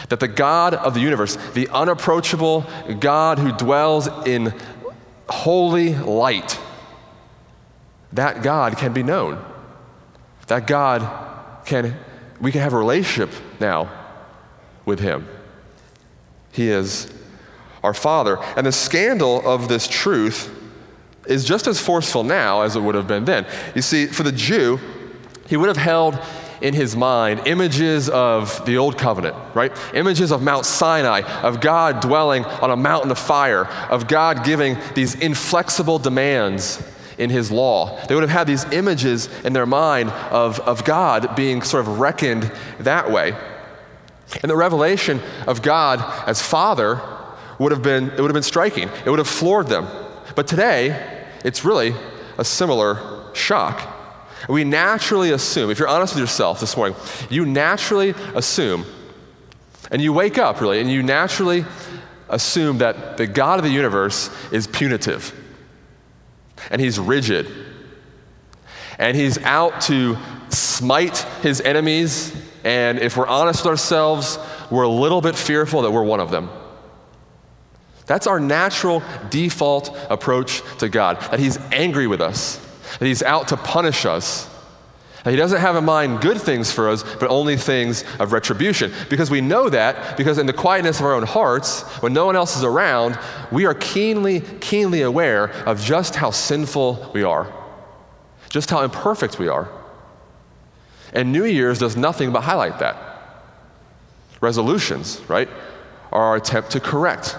That 0.09 0.21
the 0.21 0.29
God 0.29 0.75
of 0.75 0.95
the 0.95 1.01
universe, 1.01 1.37
the 1.55 1.69
unapproachable 1.69 2.67
God 3.01 3.39
who 3.39 3.53
dwells 3.53 4.09
in 4.27 4.55
holy 5.29 5.95
light, 5.95 6.59
that 8.13 8.43
God 8.43 8.77
can 8.77 8.93
be 8.93 9.03
known. 9.03 9.45
That 10.49 10.67
God 10.67 11.65
can, 11.65 11.97
we 12.41 12.53
can 12.53 12.61
have 12.61 12.73
a 12.73 12.79
relationship 12.79 13.31
now 13.61 13.91
with 14.85 15.01
Him. 15.01 15.29
He 16.53 16.69
is 16.69 17.13
our 17.83 17.95
Father. 17.95 18.39
And 18.57 18.67
the 18.67 18.73
scandal 18.73 19.47
of 19.49 19.69
this 19.69 19.87
truth 19.87 20.55
is 21.27 21.45
just 21.45 21.67
as 21.67 21.79
forceful 21.81 22.25
now 22.25 22.63
as 22.63 22.75
it 22.75 22.81
would 22.81 22.95
have 22.95 23.07
been 23.07 23.25
then. 23.25 23.47
You 23.75 23.83
see, 23.83 24.07
for 24.07 24.23
the 24.23 24.33
Jew, 24.33 24.81
he 25.47 25.57
would 25.57 25.69
have 25.69 25.77
held 25.77 26.19
in 26.61 26.75
his 26.75 26.97
mind 26.97 27.47
images 27.47 28.09
of 28.09 28.65
the 28.67 28.79
old 28.79 28.99
covenant, 28.99 29.37
right? 29.55 29.73
Images 29.95 30.33
of 30.33 30.43
Mount 30.43 30.67
Sinai, 30.67 31.21
of 31.43 31.61
God 31.61 32.01
dwelling 32.01 32.45
on 32.45 32.71
a 32.71 32.77
mountain 32.77 33.11
of 33.11 33.19
fire, 33.19 33.67
of 33.91 34.09
God 34.09 34.45
giving 34.45 34.77
these 34.95 35.15
inflexible 35.15 35.99
demands 35.99 36.83
in 37.19 37.31
his 37.31 37.51
law. 37.51 38.01
They 38.07 38.15
would 38.15 38.23
have 38.23 38.31
had 38.31 38.47
these 38.47 38.65
images 38.73 39.29
in 39.45 39.53
their 39.53 39.67
mind 39.67 40.11
of, 40.11 40.61
of 40.61 40.85
God 40.85 41.37
being 41.37 41.63
sort 41.63 41.87
of 41.87 41.99
reckoned 41.99 42.51
that 42.79 43.11
way. 43.11 43.37
And 44.43 44.51
the 44.51 44.57
revelation 44.57 45.21
of 45.47 45.63
God 45.63 46.01
as 46.27 46.41
Father 46.41 47.01
would 47.59 47.73
have 47.73 47.83
been, 47.83 48.05
it 48.11 48.21
would 48.21 48.29
have 48.29 48.35
been 48.35 48.43
striking. 48.43 48.89
It 49.05 49.11
would 49.11 49.19
have 49.19 49.29
floored 49.29 49.67
them. 49.67 49.89
But 50.35 50.47
today, 50.47 51.27
it's 51.45 51.65
really 51.65 51.95
a 52.37 52.45
similar 52.45 53.35
shock. 53.35 53.95
We 54.49 54.65
naturally 54.65 55.33
assume, 55.33 55.71
if 55.71 55.79
you're 55.79 55.89
honest 55.89 56.15
with 56.15 56.21
yourself 56.21 56.61
this 56.61 56.77
morning, 56.77 56.97
you 57.29 57.45
naturally 57.45 58.11
assume, 58.35 58.85
and 59.91 60.01
you 60.01 60.13
wake 60.13 60.39
up 60.39 60.61
really, 60.61 60.81
and 60.81 60.91
you 60.91 61.03
naturally 61.03 61.65
assume 62.29 62.79
that 62.79 63.17
the 63.17 63.27
God 63.27 63.59
of 63.59 63.65
the 63.65 63.71
universe 63.71 64.31
is 64.53 64.67
punitive, 64.67 65.35
and 66.71 66.81
he's 66.81 66.99
rigid, 66.99 67.47
and 68.99 69.17
he's 69.17 69.39
out 69.39 69.81
to 69.83 70.17
smite 70.49 71.19
his 71.43 71.61
enemies, 71.61 72.35
and 72.65 72.99
if 72.99 73.17
we're 73.17 73.27
honest 73.27 73.65
with 73.65 73.71
ourselves, 73.71 74.39
we're 74.71 74.83
a 74.83 74.89
little 74.89 75.21
bit 75.21 75.37
fearful 75.37 75.83
that 75.83 75.91
we're 75.91 76.05
one 76.05 76.21
of 76.21 76.31
them. 76.31 76.51
That's 78.09 78.27
our 78.27 78.41
natural 78.41 79.03
default 79.29 79.97
approach 80.09 80.63
to 80.79 80.89
God, 80.89 81.21
that 81.31 81.39
He's 81.39 81.59
angry 81.71 82.07
with 82.07 82.23
us, 82.23 82.57
that 82.99 83.05
He's 83.05 83.23
out 83.23 83.49
to 83.49 83.57
punish 83.57 84.07
us. 84.07 84.49
He 85.31 85.37
doesn't 85.37 85.61
have 85.61 85.77
in 85.77 85.85
mind 85.85 86.21
good 86.21 86.41
things 86.41 86.71
for 86.71 86.89
us, 86.89 87.03
but 87.03 87.29
only 87.29 87.57
things 87.57 88.05
of 88.19 88.33
retribution. 88.33 88.93
Because 89.11 89.31
we 89.31 89.41
know 89.41 89.69
that, 89.69 90.17
because 90.17 90.39
in 90.39 90.47
the 90.47 90.53
quietness 90.53 91.01
of 91.01 91.07
our 91.07 91.15
own 91.15 91.25
hearts, 91.25 91.83
when 92.03 92.13
no 92.13 92.27
one 92.27 92.37
else 92.37 92.57
is 92.57 92.65
around, 92.65 93.19
we 93.51 93.67
are 93.67 93.75
keenly, 93.75 94.41
keenly 94.61 95.03
aware 95.03 95.51
of 95.67 95.81
just 95.81 96.15
how 96.15 96.31
sinful 96.31 97.11
we 97.13 97.23
are, 97.25 97.53
just 98.51 98.71
how 98.71 98.83
imperfect 98.83 99.39
we 99.39 99.49
are. 99.49 99.69
And 101.13 101.33
New 101.33 101.45
Year's 101.45 101.79
does 101.79 101.97
nothing 101.97 102.33
but 102.33 102.43
highlight 102.43 102.79
that. 102.79 102.97
Resolutions, 104.41 105.21
right, 105.29 105.49
are 106.13 106.23
our 106.23 106.37
attempt 106.37 106.71
to 106.73 106.81
correct 106.81 107.37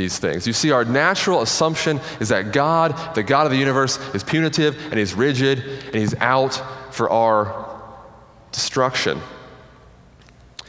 these 0.00 0.18
things. 0.18 0.46
You 0.46 0.52
see, 0.52 0.70
our 0.70 0.84
natural 0.84 1.42
assumption 1.42 2.00
is 2.20 2.30
that 2.30 2.52
God, 2.52 3.14
the 3.14 3.22
God 3.22 3.46
of 3.46 3.52
the 3.52 3.58
universe, 3.58 3.98
is 4.14 4.24
punitive 4.24 4.76
and 4.86 4.98
he's 4.98 5.14
rigid 5.14 5.58
and 5.58 5.94
he's 5.94 6.14
out 6.16 6.54
for 6.90 7.10
our 7.10 7.68
destruction. 8.50 9.20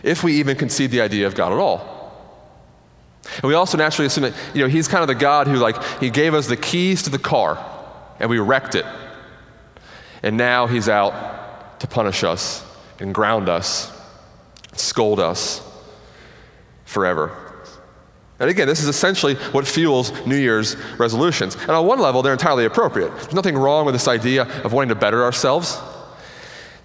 If 0.04 0.24
we 0.24 0.34
even 0.40 0.58
concede 0.58 0.92
the 0.92 1.02
idea 1.02 1.28
of 1.28 1.36
God 1.36 1.54
at 1.54 1.60
all. 1.60 1.92
And 3.36 3.44
we 3.44 3.54
also 3.54 3.78
naturally 3.78 4.08
assume 4.08 4.24
that, 4.24 4.34
you 4.54 4.62
know, 4.62 4.68
he's 4.68 4.88
kind 4.88 5.02
of 5.02 5.08
the 5.08 5.16
God 5.16 5.48
who, 5.48 5.56
like, 5.56 5.82
he 6.00 6.10
gave 6.10 6.34
us 6.34 6.48
the 6.48 6.58
keys 6.58 7.04
to 7.04 7.10
the 7.10 7.20
car 7.20 7.64
and 8.20 8.30
we 8.30 8.38
wrecked 8.40 8.76
it. 8.76 8.86
And 10.24 10.38
now 10.38 10.68
he's 10.68 10.90
out 10.90 11.80
to 11.80 11.88
punish 11.88 12.24
us 12.24 12.64
and 13.00 13.14
ground 13.14 13.48
us, 13.48 13.92
scold 14.74 15.20
us 15.20 15.62
forever. 16.86 17.41
And 18.42 18.50
again, 18.50 18.68
this 18.68 18.82
is 18.82 18.88
essentially 18.88 19.36
what 19.36 19.68
fuels 19.68 20.12
New 20.26 20.36
Year's 20.36 20.76
resolutions. 20.98 21.54
And 21.54 21.70
on 21.70 21.86
one 21.86 22.00
level, 22.00 22.24
they're 22.24 22.34
entirely 22.34 22.66
appropriate. 22.66 23.14
There's 23.14 23.34
nothing 23.34 23.56
wrong 23.56 23.86
with 23.86 23.94
this 23.94 24.08
idea 24.08 24.46
of 24.64 24.74
wanting 24.74 24.90
to 24.90 24.96
better 24.96 25.24
ourselves, 25.24 25.80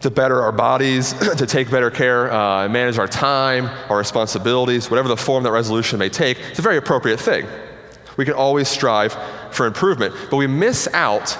to 0.00 0.10
better 0.10 0.42
our 0.42 0.52
bodies, 0.52 1.14
to 1.38 1.46
take 1.46 1.70
better 1.70 1.90
care 1.90 2.30
uh, 2.30 2.64
and 2.64 2.74
manage 2.74 2.98
our 2.98 3.08
time, 3.08 3.70
our 3.88 3.96
responsibilities, 3.96 4.90
whatever 4.90 5.08
the 5.08 5.16
form 5.16 5.44
that 5.44 5.50
resolution 5.50 5.98
may 5.98 6.10
take. 6.10 6.38
It's 6.50 6.58
a 6.58 6.62
very 6.62 6.76
appropriate 6.76 7.20
thing. 7.20 7.46
We 8.18 8.26
can 8.26 8.34
always 8.34 8.68
strive 8.68 9.16
for 9.50 9.64
improvement, 9.64 10.14
but 10.30 10.36
we 10.36 10.46
miss 10.46 10.86
out 10.92 11.38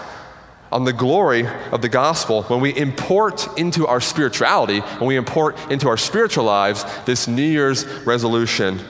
on 0.73 0.85
the 0.85 0.95
glory 0.95 1.47
of 1.73 1.83
the 1.83 1.91
gospel 1.91 2.45
when 2.45 2.61
we 2.61 2.75
import 2.75 3.47
into 3.59 3.87
our 3.87 4.01
spirituality, 4.01 4.81
when 4.81 5.09
we 5.09 5.17
import 5.17 5.59
into 5.71 5.89
our 5.89 5.99
spiritual 5.99 6.45
lives 6.45 6.87
this 7.05 7.29
New 7.29 7.43
Year's 7.43 7.85
resolution 8.07 8.81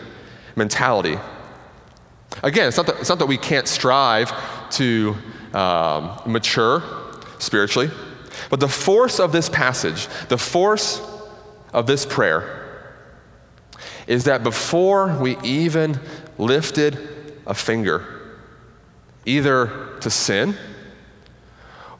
mentality. 0.56 1.18
Again, 2.42 2.68
it's 2.68 2.76
not 2.76 2.86
that, 2.86 2.98
it's 3.00 3.08
not 3.08 3.18
that 3.18 3.26
we 3.26 3.38
can't 3.38 3.68
strive 3.68 4.32
to 4.72 5.14
um, 5.54 6.20
mature 6.26 6.82
spiritually, 7.38 7.90
but 8.50 8.60
the 8.60 8.68
force 8.68 9.20
of 9.20 9.32
this 9.32 9.48
passage, 9.48 10.08
the 10.28 10.38
force 10.38 11.00
of 11.72 11.86
this 11.86 12.04
prayer, 12.04 12.62
is 14.06 14.25
that 14.25 14.42
before 14.42 15.16
we 15.18 15.36
even 15.38 15.98
lifted 16.38 16.98
a 17.46 17.54
finger, 17.54 18.04
either 19.25 19.96
to 20.00 20.10
sin 20.10 20.54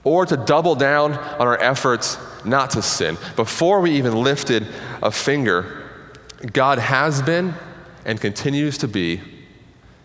or 0.05 0.25
to 0.25 0.37
double 0.37 0.75
down 0.75 1.13
on 1.13 1.47
our 1.47 1.61
efforts 1.61 2.19
not 2.45 2.71
to 2.71 2.83
sin, 2.83 3.17
before 3.35 3.81
we 3.81 3.93
even 3.93 4.15
lifted 4.15 4.67
a 5.03 5.11
finger, 5.11 5.85
God 6.53 6.79
has 6.79 7.23
been 7.23 7.55
and 8.07 8.21
continues 8.21 8.79
to 8.79 8.89
be 8.89 9.21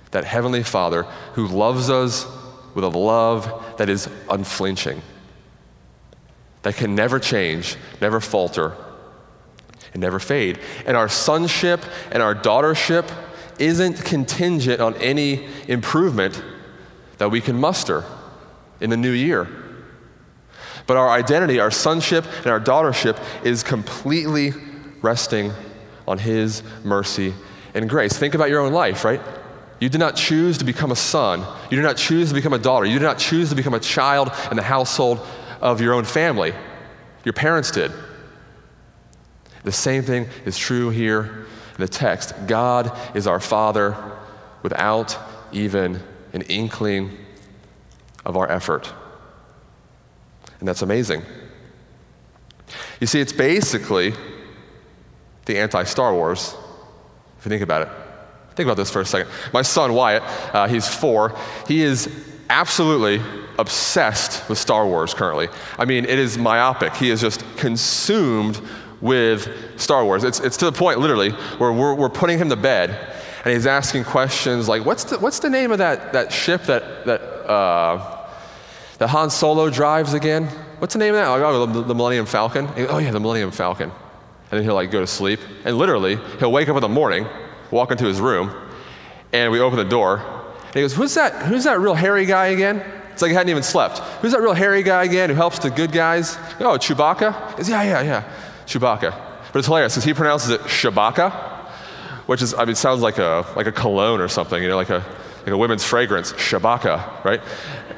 that 0.10 0.26
Heavenly 0.26 0.64
Father 0.64 1.04
who 1.36 1.48
loves 1.48 1.90
us 1.90 2.26
with 2.74 2.84
a 2.84 2.90
love 2.90 3.78
that 3.78 3.90
is 3.90 4.10
unflinching, 4.30 5.02
that 6.64 6.76
can 6.76 6.96
never 6.96 7.20
change, 7.20 7.78
never 8.02 8.20
falter, 8.20 8.76
and 9.94 10.02
never 10.02 10.20
fade. 10.20 10.60
And 10.86 10.98
our 10.98 11.08
sonship 11.08 11.82
and 12.12 12.24
our 12.24 12.34
daughtership 12.34 13.10
isn't 13.60 14.04
contingent 14.04 14.82
on 14.82 14.96
any 14.96 15.48
improvement 15.68 16.44
that 17.20 17.30
we 17.30 17.40
can 17.40 17.60
muster 17.60 18.04
in 18.80 18.90
the 18.90 18.98
new 18.98 19.12
year. 19.12 19.48
But 20.88 20.98
our 20.98 21.10
identity, 21.10 21.60
our 21.60 21.72
sonship, 21.72 22.26
and 22.38 22.48
our 22.48 22.60
daughtership 22.60 23.22
is 23.46 23.62
completely 23.62 24.54
resting 25.02 25.52
on 26.08 26.18
His 26.18 26.64
mercy 26.84 27.36
and 27.74 27.90
grace. 27.90 28.14
Think 28.14 28.36
about 28.36 28.50
your 28.50 28.62
own 28.62 28.74
life, 28.74 29.04
right? 29.06 29.22
You 29.80 29.90
did 29.90 30.00
not 30.00 30.16
choose 30.16 30.58
to 30.60 30.66
become 30.66 30.92
a 30.92 30.96
son. 30.96 31.40
You 31.70 31.76
did 31.76 31.84
not 31.84 31.98
choose 31.98 32.30
to 32.30 32.36
become 32.36 32.54
a 32.54 32.60
daughter. 32.60 32.86
You 32.86 33.00
did 33.00 33.06
not 33.06 33.18
choose 33.18 33.50
to 33.50 33.56
become 33.56 33.74
a 33.74 33.80
child 33.80 34.32
in 34.52 34.58
the 34.58 34.64
household 34.64 35.26
of 35.60 35.82
your 35.82 35.94
own 35.94 36.06
family. 36.06 36.54
Your 37.24 37.34
parents 37.34 37.72
did. 37.72 37.92
The 39.64 39.72
same 39.72 40.04
thing 40.04 40.28
is 40.46 40.58
true 40.58 40.90
here 40.90 41.46
in 41.76 41.82
the 41.82 41.88
text. 41.88 42.34
God 42.48 42.96
is 43.16 43.28
our 43.28 43.40
Father 43.40 43.96
without 44.62 45.18
even 45.52 46.00
an 46.34 46.42
inkling 46.44 47.18
of 48.26 48.38
our 48.38 48.50
effort. 48.50 48.92
And 50.60 50.68
that's 50.68 50.82
amazing. 50.84 51.24
You 53.00 53.08
see, 53.08 53.20
it's 53.20 53.34
basically 53.34 54.14
the 55.46 55.58
anti 55.58 55.84
Star 55.84 56.14
Wars 56.14 56.56
if 57.42 57.46
you 57.46 57.50
think 57.50 57.64
about 57.64 57.82
it. 57.82 57.90
Think 58.54 58.68
about 58.68 58.78
this 58.78 58.92
for 58.92 59.02
a 59.02 59.06
second. 59.06 59.32
My 59.52 59.64
son 59.64 59.94
Wyatt, 59.94 60.22
uh, 60.54 60.68
he's 60.68 60.88
four, 60.88 61.36
he 61.68 61.82
is 61.82 62.08
absolutely 62.52 63.20
obsessed 63.58 64.48
with 64.48 64.60
Star 64.60 64.86
Wars 64.86 65.16
currently. 65.16 65.50
I 65.80 65.86
mean, 65.86 66.06
it 66.06 66.20
is 66.20 66.38
myopic. 66.38 66.94
He 66.94 67.10
is 67.10 67.20
just 67.20 67.44
consumed 67.58 68.62
with 69.02 69.50
Star 69.82 70.06
Wars. 70.06 70.24
It's, 70.24 70.40
it's 70.40 70.56
to 70.58 70.66
the 70.66 70.72
point, 70.72 71.00
literally, 71.00 71.32
where 71.58 71.74
we're, 71.74 71.96
we're 71.96 72.10
putting 72.10 72.38
him 72.38 72.50
to 72.50 72.56
bed 72.56 72.92
and 73.44 73.56
he's 73.56 73.66
asking 73.66 74.04
questions 74.04 74.70
like, 74.70 74.86
what's 74.86 75.06
the, 75.06 75.18
what's 75.18 75.40
the 75.40 75.50
name 75.50 75.72
of 75.72 75.80
that, 75.80 76.14
that 76.14 76.32
ship 76.32 76.62
that, 76.66 77.08
that, 77.08 77.22
uh, 77.50 78.28
that 79.00 79.08
Han 79.10 79.32
Solo 79.32 79.72
drives 79.72 80.14
again? 80.14 80.46
What's 80.78 80.94
the 80.94 81.00
name 81.00 81.16
of 81.16 81.22
that? 81.22 81.28
Oh, 81.28 81.66
the, 81.66 81.82
the 81.82 81.96
Millennium 81.96 82.28
Falcon. 82.28 82.70
oh, 82.78 83.00
yeah, 83.00 83.10
the 83.10 83.20
Millennium 83.20 83.50
Falcon. 83.50 83.92
And 84.52 84.60
then 84.60 84.64
he'll 84.64 84.76
like 84.76 84.92
go 84.92 85.00
to 85.00 85.08
sleep. 85.08 85.40
And 85.64 85.78
literally, 85.78 86.18
he'll 86.40 86.52
wake 86.52 86.68
up 86.68 86.76
in 86.76 86.82
the 86.82 86.90
morning, 86.90 87.26
walk 87.72 87.92
into 87.92 88.06
his 88.06 88.20
room, 88.20 88.52
and 89.32 89.52
we 89.52 89.60
open 89.60 89.78
the 89.78 89.86
door. 89.86 90.18
And 90.18 90.76
he 90.76 90.82
goes, 90.82 90.94
Who's 90.94 91.14
that, 91.16 91.46
who's 91.46 91.64
that 91.64 91.80
real 91.80 91.96
hairy 91.96 92.26
guy 92.26 92.48
again? 92.48 92.84
It's 93.14 93.22
like 93.22 93.30
he 93.30 93.36
hadn't 93.36 93.50
even 93.50 93.64
slept. 93.64 94.00
Who's 94.22 94.32
that 94.32 94.42
real 94.42 94.54
hairy 94.54 94.84
guy 94.84 95.04
again 95.04 95.30
who 95.30 95.36
helps 95.36 95.60
the 95.60 95.70
good 95.70 95.92
guys? 95.92 96.38
Oh, 96.60 96.78
Chewbacca? 96.78 97.58
Goes, 97.58 97.70
yeah, 97.70 97.84
yeah, 97.84 98.02
yeah. 98.02 98.34
Chewbacca. 98.66 99.12
But 99.52 99.60
it's 99.60 99.68
hilarious 99.68 99.94
because 99.94 100.06
he 100.06 100.14
pronounces 100.14 100.52
it 100.52 100.62
Shabaka, 100.62 101.32
which 102.26 102.42
is, 102.42 102.54
I 102.54 102.66
mean, 102.66 102.76
sounds 102.76 103.02
like 103.02 103.18
a, 103.18 103.46
like 103.56 103.68
a 103.68 103.72
cologne 103.72 104.22
or 104.22 104.28
something, 104.28 104.62
you 104.62 104.70
know, 104.70 104.78
like 104.78 104.90
a, 104.90 105.06
like 105.42 105.50
a 105.50 105.58
women's 105.58 105.84
fragrance, 105.84 106.32
Shabaka, 106.34 107.24
right? 107.26 107.42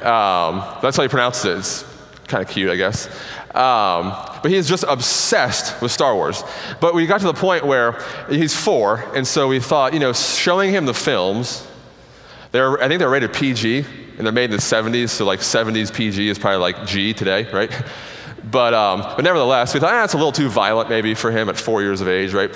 Um, 0.04 0.62
that's 0.82 0.96
how 0.96 1.04
he 1.04 1.08
pronounces 1.08 1.44
it. 1.44 1.58
It's 1.58 1.93
kind 2.34 2.42
of 2.44 2.52
cute, 2.52 2.68
I 2.68 2.74
guess. 2.74 3.06
Um, 3.54 4.12
but 4.42 4.50
he 4.50 4.56
is 4.56 4.68
just 4.68 4.84
obsessed 4.88 5.80
with 5.80 5.92
Star 5.92 6.16
Wars. 6.16 6.42
But 6.80 6.92
we 6.92 7.06
got 7.06 7.20
to 7.20 7.26
the 7.26 7.32
point 7.32 7.64
where 7.64 8.02
he's 8.28 8.56
four, 8.56 9.04
and 9.14 9.24
so 9.24 9.46
we 9.46 9.60
thought, 9.60 9.94
you 9.94 10.00
know, 10.00 10.12
showing 10.12 10.72
him 10.72 10.84
the 10.84 10.94
films, 10.94 11.64
they're, 12.50 12.82
I 12.82 12.88
think 12.88 12.98
they're 12.98 13.08
rated 13.08 13.32
PG, 13.32 13.86
and 14.18 14.26
they're 14.26 14.32
made 14.32 14.46
in 14.46 14.50
the 14.50 14.56
70s, 14.56 15.10
so 15.10 15.24
like 15.24 15.40
70s 15.40 15.94
PG 15.94 16.28
is 16.28 16.38
probably 16.38 16.58
like 16.58 16.86
G 16.86 17.14
today, 17.14 17.50
right? 17.52 17.70
But, 18.50 18.74
um, 18.74 19.00
but 19.00 19.22
nevertheless, 19.22 19.72
we 19.72 19.80
thought, 19.80 19.94
ah, 19.94 20.04
it's 20.04 20.12
a 20.12 20.18
little 20.18 20.30
too 20.30 20.50
violent 20.50 20.90
maybe 20.90 21.14
for 21.14 21.30
him 21.30 21.48
at 21.48 21.56
four 21.56 21.80
years 21.80 22.02
of 22.02 22.08
age, 22.08 22.34
right? 22.34 22.54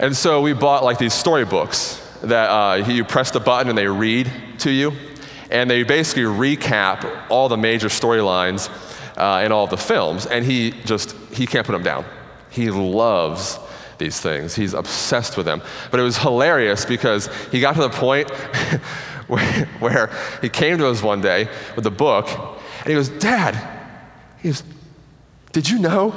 And 0.00 0.14
so 0.14 0.40
we 0.40 0.54
bought 0.54 0.82
like 0.82 0.98
these 0.98 1.14
storybooks 1.14 2.04
that 2.22 2.50
uh, 2.50 2.84
you 2.84 3.04
press 3.04 3.30
the 3.30 3.38
button 3.38 3.68
and 3.68 3.78
they 3.78 3.86
read 3.86 4.30
to 4.58 4.72
you. 4.72 4.92
And 5.52 5.70
they 5.70 5.84
basically 5.84 6.24
recap 6.24 7.26
all 7.30 7.48
the 7.48 7.56
major 7.56 7.86
storylines 7.86 8.68
uh, 9.16 9.42
in 9.44 9.52
all 9.52 9.66
the 9.66 9.76
films. 9.76 10.26
And 10.26 10.44
he 10.44 10.72
just, 10.84 11.12
he 11.32 11.46
can't 11.46 11.66
put 11.66 11.72
them 11.72 11.82
down. 11.82 12.04
He 12.50 12.70
loves 12.70 13.58
these 13.98 14.20
things. 14.20 14.54
He's 14.54 14.74
obsessed 14.74 15.36
with 15.36 15.46
them. 15.46 15.62
But 15.90 16.00
it 16.00 16.02
was 16.02 16.18
hilarious 16.18 16.84
because 16.84 17.28
he 17.50 17.60
got 17.60 17.74
to 17.74 17.82
the 17.82 17.90
point 17.90 18.30
where, 19.28 19.66
where 19.78 20.10
he 20.42 20.48
came 20.48 20.78
to 20.78 20.88
us 20.88 21.02
one 21.02 21.20
day 21.20 21.48
with 21.76 21.86
a 21.86 21.90
book 21.90 22.28
and 22.80 22.88
he 22.88 22.94
goes, 22.94 23.08
Dad, 23.08 23.56
he 24.40 24.48
goes, 24.48 24.62
did 25.52 25.70
you 25.70 25.78
know 25.78 26.14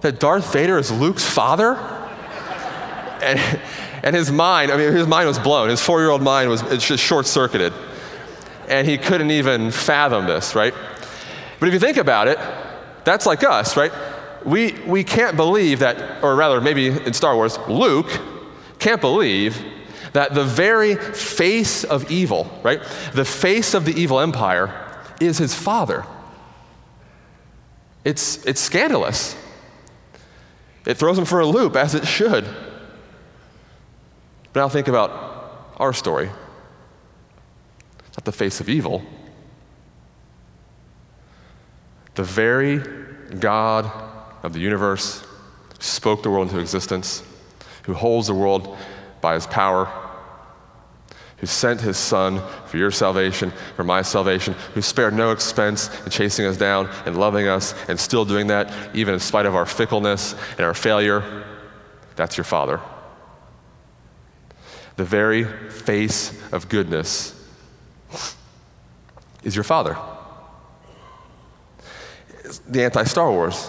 that 0.00 0.20
Darth 0.20 0.52
Vader 0.52 0.78
is 0.78 0.90
Luke's 0.90 1.24
father? 1.24 1.74
and, 3.22 3.60
and 4.02 4.14
his 4.14 4.30
mind, 4.30 4.70
I 4.70 4.76
mean, 4.76 4.92
his 4.92 5.06
mind 5.06 5.28
was 5.28 5.38
blown. 5.38 5.68
His 5.68 5.82
four 5.82 6.00
year 6.00 6.10
old 6.10 6.22
mind 6.22 6.48
was 6.48 6.62
it's 6.62 6.86
just 6.86 7.02
short 7.02 7.26
circuited. 7.26 7.72
And 8.68 8.86
he 8.86 8.98
couldn't 8.98 9.30
even 9.30 9.70
fathom 9.70 10.26
this, 10.26 10.54
right? 10.54 10.74
But 11.58 11.68
if 11.68 11.74
you 11.74 11.80
think 11.80 11.96
about 11.96 12.28
it, 12.28 12.38
that's 13.04 13.26
like 13.26 13.42
us, 13.42 13.76
right? 13.76 13.92
We, 14.44 14.72
we 14.86 15.02
can't 15.04 15.36
believe 15.36 15.80
that, 15.80 16.22
or 16.22 16.36
rather, 16.36 16.60
maybe 16.60 16.88
in 16.88 17.12
Star 17.12 17.34
Wars, 17.34 17.58
Luke 17.68 18.10
can't 18.78 19.00
believe 19.00 19.62
that 20.12 20.34
the 20.34 20.44
very 20.44 20.94
face 20.94 21.84
of 21.84 22.10
evil, 22.10 22.50
right? 22.62 22.80
The 23.12 23.24
face 23.24 23.74
of 23.74 23.84
the 23.84 23.92
evil 23.92 24.20
empire 24.20 24.72
is 25.20 25.38
his 25.38 25.54
father. 25.54 26.04
It's, 28.04 28.44
it's 28.46 28.60
scandalous. 28.60 29.36
It 30.86 30.96
throws 30.96 31.18
him 31.18 31.24
for 31.24 31.40
a 31.40 31.46
loop, 31.46 31.76
as 31.76 31.94
it 31.94 32.06
should. 32.06 32.44
But 34.52 34.60
now 34.60 34.68
think 34.68 34.88
about 34.88 35.72
our 35.76 35.92
story. 35.92 36.30
Not 38.16 38.24
the 38.24 38.32
face 38.32 38.60
of 38.60 38.68
evil. 38.68 39.02
The 42.18 42.24
very 42.24 42.78
God 43.38 43.88
of 44.42 44.52
the 44.52 44.58
universe 44.58 45.24
spoke 45.78 46.24
the 46.24 46.30
world 46.30 46.48
into 46.48 46.58
existence, 46.58 47.22
who 47.84 47.94
holds 47.94 48.26
the 48.26 48.34
world 48.34 48.76
by 49.20 49.34
his 49.34 49.46
power 49.46 49.88
who 51.36 51.46
sent 51.46 51.80
his 51.80 51.96
son 51.96 52.42
for 52.66 52.76
your 52.76 52.90
salvation, 52.90 53.52
for 53.76 53.84
my 53.84 54.02
salvation, 54.02 54.56
who 54.74 54.82
spared 54.82 55.14
no 55.14 55.30
expense 55.30 55.88
in 56.04 56.10
chasing 56.10 56.44
us 56.44 56.56
down 56.56 56.90
and 57.06 57.16
loving 57.16 57.46
us 57.46 57.72
and 57.88 58.00
still 58.00 58.24
doing 58.24 58.48
that, 58.48 58.74
even 58.96 59.14
in 59.14 59.20
spite 59.20 59.46
of 59.46 59.54
our 59.54 59.64
fickleness 59.64 60.34
and 60.56 60.62
our 60.62 60.74
failure. 60.74 61.44
That's 62.16 62.36
your 62.36 62.42
Father. 62.42 62.80
The 64.96 65.04
very 65.04 65.44
face 65.44 66.36
of 66.50 66.68
goodness 66.68 67.40
is 69.44 69.54
your 69.54 69.62
Father. 69.62 69.96
The 72.68 72.84
anti 72.84 73.04
Star 73.04 73.30
Wars. 73.30 73.66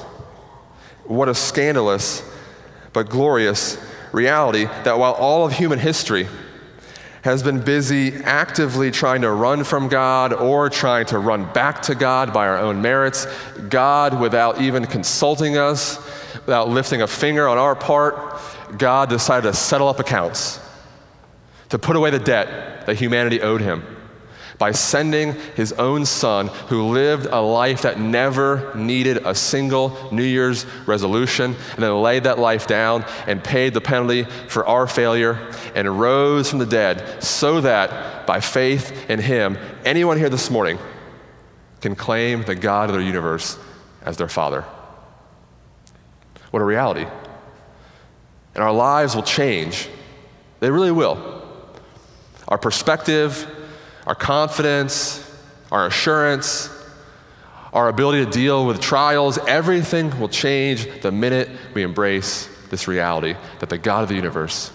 What 1.05 1.29
a 1.29 1.35
scandalous 1.35 2.23
but 2.93 3.09
glorious 3.09 3.77
reality 4.11 4.65
that 4.65 4.97
while 4.97 5.13
all 5.13 5.45
of 5.45 5.53
human 5.53 5.79
history, 5.79 6.27
has 7.21 7.43
been 7.43 7.59
busy 7.59 8.15
actively 8.23 8.91
trying 8.91 9.21
to 9.21 9.31
run 9.31 9.63
from 9.63 9.89
God 9.89 10.33
or 10.33 10.69
trying 10.69 11.05
to 11.07 11.19
run 11.19 11.51
back 11.51 11.81
to 11.83 11.95
God 11.95 12.33
by 12.33 12.47
our 12.47 12.57
own 12.57 12.81
merits. 12.81 13.27
God, 13.67 14.19
without 14.19 14.61
even 14.61 14.85
consulting 14.85 15.57
us, 15.57 15.97
without 16.45 16.69
lifting 16.69 17.01
a 17.01 17.07
finger 17.07 17.47
on 17.47 17.57
our 17.57 17.75
part, 17.75 18.39
God 18.77 19.09
decided 19.09 19.51
to 19.51 19.53
settle 19.53 19.89
up 19.89 19.99
accounts, 19.99 20.59
to 21.69 21.77
put 21.77 21.95
away 21.95 22.09
the 22.09 22.19
debt 22.19 22.85
that 22.85 22.95
humanity 22.95 23.41
owed 23.41 23.61
him 23.61 23.83
by 24.59 24.71
sending 24.71 25.33
his 25.55 25.71
own 25.73 26.05
son 26.05 26.47
who 26.67 26.89
lived 26.89 27.25
a 27.25 27.39
life 27.39 27.83
that 27.83 27.97
never 27.97 28.71
needed 28.75 29.25
a 29.25 29.33
single 29.33 29.97
New 30.11 30.23
Year's 30.23 30.65
resolution 30.85 31.55
and 31.73 31.83
then 31.83 32.01
laid 32.01 32.25
that 32.25 32.37
life 32.37 32.67
down 32.67 33.05
and 33.25 33.41
paid 33.41 33.73
the 33.73 33.81
penalty 33.81 34.25
for 34.49 34.67
our 34.67 34.85
failure 34.85 35.51
and 35.73 35.99
rose 35.99 36.49
from 36.49 36.59
the 36.59 36.65
dead 36.65 37.23
so 37.23 37.61
that 37.61 38.27
by 38.27 38.41
faith 38.41 39.09
in 39.09 39.19
him, 39.19 39.57
anyone 39.85 40.17
here 40.17 40.29
this 40.29 40.51
morning 40.51 40.77
can 41.79 41.95
claim 41.95 42.43
the 42.43 42.55
God 42.55 42.89
of 42.89 42.95
their 42.95 43.01
universe 43.01 43.57
as 44.01 44.17
their 44.17 44.27
father. 44.27 44.65
What 46.51 46.61
a 46.61 46.65
reality. 46.65 47.07
And 48.55 48.63
our 48.63 48.73
lives 48.73 49.15
will 49.15 49.23
change. 49.23 49.87
They 50.59 50.69
really 50.69 50.91
will. 50.91 51.47
Our 52.49 52.57
perspective, 52.57 53.55
our 54.09 54.15
confidence, 54.15 55.23
our 55.71 55.85
assurance, 55.85 56.67
our 57.71 57.89
ability 57.89 58.25
to 58.25 58.31
deal 58.31 58.65
with 58.65 58.81
trials, 58.81 59.37
everything 59.47 60.19
will 60.19 60.27
change 60.27 60.87
the 61.01 61.11
minute 61.11 61.47
we 61.75 61.83
embrace 61.83 62.49
this 62.71 62.87
reality 62.87 63.35
that 63.59 63.69
the 63.69 63.77
God 63.77 64.01
of 64.01 64.09
the 64.09 64.15
universe 64.15 64.71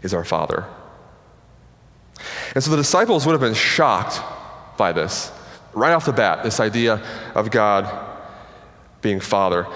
is 0.00 0.14
our 0.14 0.24
Father. 0.24 0.64
And 2.54 2.64
so 2.64 2.70
the 2.70 2.78
disciples 2.78 3.26
would 3.26 3.32
have 3.32 3.42
been 3.42 3.52
shocked 3.52 4.22
by 4.78 4.92
this 4.92 5.30
right 5.74 5.92
off 5.92 6.06
the 6.06 6.12
bat, 6.14 6.42
this 6.42 6.60
idea 6.60 7.02
of 7.34 7.50
God 7.50 8.06
being 9.02 9.20
Father. 9.20 9.66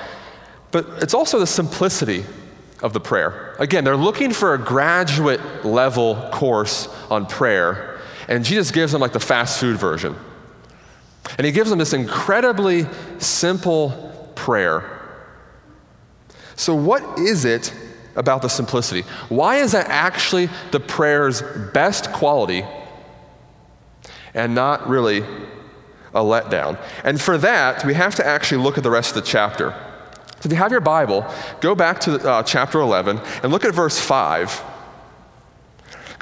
But 0.70 0.86
it's 1.02 1.12
also 1.12 1.38
the 1.38 1.46
simplicity 1.46 2.24
of 2.82 2.94
the 2.94 3.00
prayer. 3.00 3.54
Again, 3.58 3.84
they're 3.84 3.94
looking 3.94 4.32
for 4.32 4.54
a 4.54 4.58
graduate 4.58 5.66
level 5.66 6.30
course 6.32 6.88
on 7.10 7.26
prayer 7.26 7.91
and 8.32 8.46
Jesus 8.46 8.70
gives 8.70 8.92
them 8.92 9.02
like 9.02 9.12
the 9.12 9.20
fast 9.20 9.60
food 9.60 9.76
version. 9.76 10.16
And 11.36 11.44
he 11.44 11.52
gives 11.52 11.68
them 11.68 11.78
this 11.78 11.92
incredibly 11.92 12.86
simple 13.18 14.32
prayer. 14.34 15.02
So, 16.56 16.74
what 16.74 17.18
is 17.18 17.44
it 17.44 17.74
about 18.16 18.40
the 18.40 18.48
simplicity? 18.48 19.02
Why 19.28 19.56
is 19.56 19.72
that 19.72 19.88
actually 19.88 20.48
the 20.70 20.80
prayer's 20.80 21.42
best 21.74 22.10
quality 22.10 22.64
and 24.32 24.54
not 24.54 24.88
really 24.88 25.18
a 26.14 26.20
letdown? 26.20 26.78
And 27.04 27.20
for 27.20 27.36
that, 27.36 27.84
we 27.84 27.92
have 27.92 28.14
to 28.14 28.26
actually 28.26 28.62
look 28.62 28.78
at 28.78 28.82
the 28.82 28.90
rest 28.90 29.14
of 29.14 29.22
the 29.22 29.28
chapter. 29.28 29.72
So, 30.40 30.46
if 30.46 30.52
you 30.52 30.56
have 30.56 30.72
your 30.72 30.80
Bible, 30.80 31.30
go 31.60 31.74
back 31.74 32.00
to 32.00 32.14
uh, 32.26 32.42
chapter 32.44 32.80
11 32.80 33.20
and 33.42 33.52
look 33.52 33.66
at 33.66 33.74
verse 33.74 34.00
5. 34.00 34.71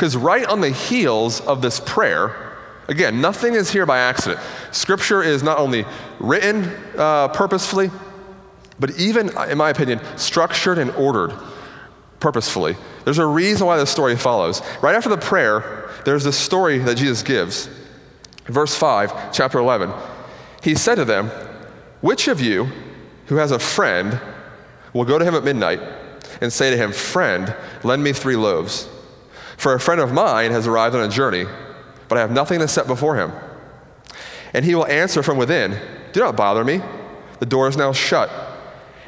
Because 0.00 0.16
right 0.16 0.46
on 0.46 0.62
the 0.62 0.70
heels 0.70 1.42
of 1.42 1.60
this 1.60 1.78
prayer, 1.78 2.54
again, 2.88 3.20
nothing 3.20 3.52
is 3.52 3.70
here 3.70 3.84
by 3.84 3.98
accident. 3.98 4.40
Scripture 4.72 5.22
is 5.22 5.42
not 5.42 5.58
only 5.58 5.84
written 6.18 6.74
uh, 6.96 7.28
purposefully, 7.28 7.90
but 8.78 8.98
even, 8.98 9.28
in 9.50 9.58
my 9.58 9.68
opinion, 9.68 10.00
structured 10.16 10.78
and 10.78 10.90
ordered 10.92 11.34
purposefully. 12.18 12.76
There's 13.04 13.18
a 13.18 13.26
reason 13.26 13.66
why 13.66 13.76
this 13.76 13.90
story 13.90 14.16
follows. 14.16 14.62
Right 14.80 14.94
after 14.94 15.10
the 15.10 15.18
prayer, 15.18 15.90
there's 16.06 16.24
this 16.24 16.38
story 16.38 16.78
that 16.78 16.96
Jesus 16.96 17.22
gives. 17.22 17.68
Verse 18.46 18.74
5, 18.74 19.34
chapter 19.34 19.58
11. 19.58 19.92
He 20.62 20.76
said 20.76 20.94
to 20.94 21.04
them, 21.04 21.28
Which 22.00 22.26
of 22.26 22.40
you 22.40 22.70
who 23.26 23.36
has 23.36 23.50
a 23.50 23.58
friend 23.58 24.18
will 24.94 25.04
go 25.04 25.18
to 25.18 25.26
him 25.26 25.34
at 25.34 25.44
midnight 25.44 25.82
and 26.40 26.50
say 26.50 26.70
to 26.70 26.76
him, 26.78 26.90
Friend, 26.90 27.54
lend 27.84 28.02
me 28.02 28.14
three 28.14 28.36
loaves? 28.36 28.88
For 29.60 29.74
a 29.74 29.78
friend 29.78 30.00
of 30.00 30.10
mine 30.10 30.52
has 30.52 30.66
arrived 30.66 30.94
on 30.94 31.02
a 31.02 31.08
journey, 31.12 31.44
but 32.08 32.16
I 32.16 32.22
have 32.22 32.30
nothing 32.30 32.60
to 32.60 32.66
set 32.66 32.86
before 32.86 33.16
him. 33.16 33.30
And 34.54 34.64
he 34.64 34.74
will 34.74 34.86
answer 34.86 35.22
from 35.22 35.36
within, 35.36 35.78
Do 36.14 36.20
not 36.20 36.34
bother 36.34 36.64
me. 36.64 36.80
The 37.40 37.44
door 37.44 37.68
is 37.68 37.76
now 37.76 37.92
shut, 37.92 38.30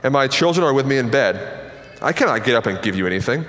and 0.02 0.12
my 0.12 0.28
children 0.28 0.66
are 0.66 0.74
with 0.74 0.86
me 0.86 0.98
in 0.98 1.10
bed. 1.10 1.72
I 2.02 2.12
cannot 2.12 2.44
get 2.44 2.54
up 2.54 2.66
and 2.66 2.82
give 2.82 2.94
you 2.94 3.06
anything. 3.06 3.46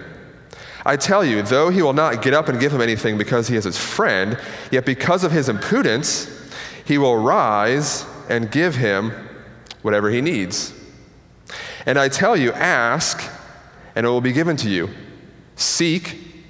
I 0.86 0.96
tell 0.96 1.26
you, 1.26 1.42
though 1.42 1.70
he 1.70 1.82
will 1.82 1.92
not 1.92 2.22
get 2.22 2.34
up 2.34 2.48
and 2.48 2.58
give 2.58 2.74
him 2.74 2.80
anything 2.80 3.18
because 3.18 3.50
he 3.50 3.58
is 3.58 3.66
his 3.66 3.78
friend, 3.78 4.40
yet 4.72 4.86
because 4.86 5.26
of 5.26 5.34
his 5.34 5.50
impudence, 5.50 6.50
he 6.86 6.98
will 6.98 7.18
rise 7.18 8.06
and 8.30 8.50
give 8.50 8.76
him 8.78 9.12
whatever 9.82 10.10
he 10.10 10.22
needs. 10.22 10.74
And 11.86 12.00
I 12.00 12.08
tell 12.08 12.38
you, 12.38 12.54
ask, 12.54 13.22
and 13.94 14.06
it 14.06 14.10
will 14.10 14.22
be 14.22 14.32
given 14.32 14.56
to 14.56 14.70
you. 14.70 14.90
Seek, 15.58 16.23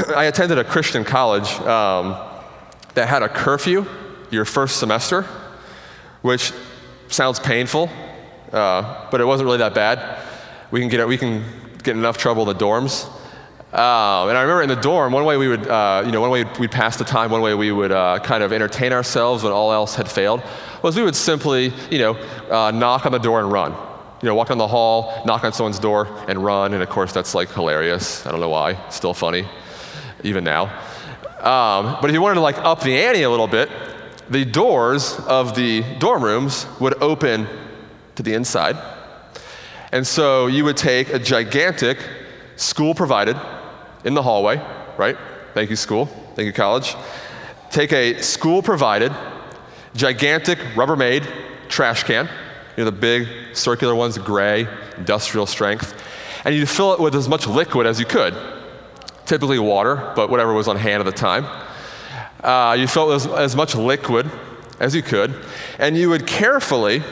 I 0.16 0.24
attended 0.24 0.58
a 0.58 0.64
Christian 0.64 1.04
college 1.04 1.50
um, 1.60 2.16
that 2.94 3.08
had 3.08 3.22
a 3.22 3.28
curfew 3.28 3.86
your 4.30 4.44
first 4.44 4.78
semester, 4.78 5.22
which 6.22 6.52
sounds 7.08 7.40
painful, 7.40 7.90
uh, 8.52 9.08
but 9.10 9.20
it 9.20 9.24
wasn't 9.24 9.46
really 9.46 9.58
that 9.58 9.74
bad. 9.74 10.18
We 10.70 10.80
can 10.80 10.88
get, 10.88 11.06
we 11.06 11.18
can 11.18 11.44
get 11.82 11.96
enough 11.96 12.16
trouble 12.16 12.48
in 12.48 12.56
the 12.56 12.64
dorms. 12.64 13.08
Uh, 13.72 14.26
and 14.28 14.36
I 14.36 14.42
remember 14.42 14.62
in 14.62 14.68
the 14.68 14.76
dorm, 14.76 15.12
one 15.12 15.24
way 15.24 15.36
we 15.36 15.48
would, 15.48 15.66
uh, 15.66 16.02
you 16.04 16.12
know, 16.12 16.20
one 16.20 16.30
way 16.30 16.44
we'd 16.58 16.72
pass 16.72 16.96
the 16.96 17.04
time, 17.04 17.30
one 17.30 17.40
way 17.40 17.54
we 17.54 17.70
would 17.70 17.92
uh, 17.92 18.18
kind 18.20 18.42
of 18.42 18.52
entertain 18.52 18.92
ourselves 18.92 19.44
when 19.44 19.52
all 19.52 19.72
else 19.72 19.94
had 19.94 20.08
failed, 20.08 20.42
was 20.82 20.96
we 20.96 21.02
would 21.02 21.16
simply, 21.16 21.72
you 21.90 21.98
know, 21.98 22.14
uh, 22.50 22.70
knock 22.70 23.06
on 23.06 23.12
the 23.12 23.18
door 23.18 23.40
and 23.40 23.52
run. 23.52 23.72
You 24.22 24.28
know, 24.28 24.34
walk 24.34 24.48
down 24.48 24.58
the 24.58 24.68
hall, 24.68 25.22
knock 25.24 25.44
on 25.44 25.52
someone's 25.52 25.78
door, 25.78 26.06
and 26.28 26.44
run. 26.44 26.74
And 26.74 26.82
of 26.82 26.88
course, 26.88 27.12
that's 27.12 27.34
like 27.34 27.50
hilarious. 27.52 28.26
I 28.26 28.30
don't 28.30 28.40
know 28.40 28.50
why. 28.50 28.76
Still 28.90 29.14
funny, 29.14 29.48
even 30.22 30.44
now. 30.44 30.64
Um, 31.40 31.96
but 32.00 32.10
if 32.10 32.12
you 32.14 32.20
wanted 32.20 32.34
to 32.34 32.40
like 32.40 32.58
up 32.58 32.82
the 32.82 32.96
ante 32.96 33.22
a 33.22 33.30
little 33.30 33.46
bit, 33.46 33.70
the 34.28 34.44
doors 34.44 35.18
of 35.20 35.54
the 35.54 35.82
dorm 35.98 36.22
rooms 36.22 36.66
would 36.78 37.02
open 37.02 37.46
to 38.14 38.22
the 38.22 38.34
inside. 38.34 38.76
And 39.92 40.06
so 40.06 40.46
you 40.46 40.64
would 40.64 40.76
take 40.76 41.08
a 41.08 41.18
gigantic 41.18 41.98
school 42.56 42.94
provided 42.94 43.36
in 44.04 44.14
the 44.14 44.22
hallway, 44.22 44.62
right? 44.96 45.16
Thank 45.54 45.70
you, 45.70 45.76
school. 45.76 46.06
Thank 46.34 46.46
you, 46.46 46.52
college. 46.52 46.94
Take 47.70 47.92
a 47.92 48.20
school 48.22 48.62
provided, 48.62 49.12
gigantic 49.94 50.58
Rubbermaid 50.74 51.26
trash 51.68 52.04
can, 52.04 52.28
you 52.76 52.84
know, 52.84 52.90
the 52.90 52.96
big 52.96 53.28
circular 53.54 53.94
ones, 53.94 54.18
gray, 54.18 54.68
industrial 54.96 55.46
strength, 55.46 55.94
and 56.44 56.54
you'd 56.54 56.68
fill 56.68 56.92
it 56.94 57.00
with 57.00 57.14
as 57.14 57.28
much 57.28 57.46
liquid 57.46 57.86
as 57.86 57.98
you 57.98 58.06
could. 58.06 58.34
Typically 59.30 59.60
water, 59.60 60.12
but 60.16 60.28
whatever 60.28 60.52
was 60.52 60.66
on 60.66 60.74
hand 60.74 60.98
at 60.98 61.06
the 61.06 61.12
time. 61.12 61.46
Uh, 62.42 62.76
you 62.76 62.88
fill 62.88 63.12
it 63.12 63.14
as, 63.14 63.26
as 63.28 63.54
much 63.54 63.76
liquid 63.76 64.28
as 64.80 64.92
you 64.92 65.02
could, 65.02 65.32
and 65.78 65.96
you 65.96 66.10
would 66.10 66.26
carefully 66.26 67.04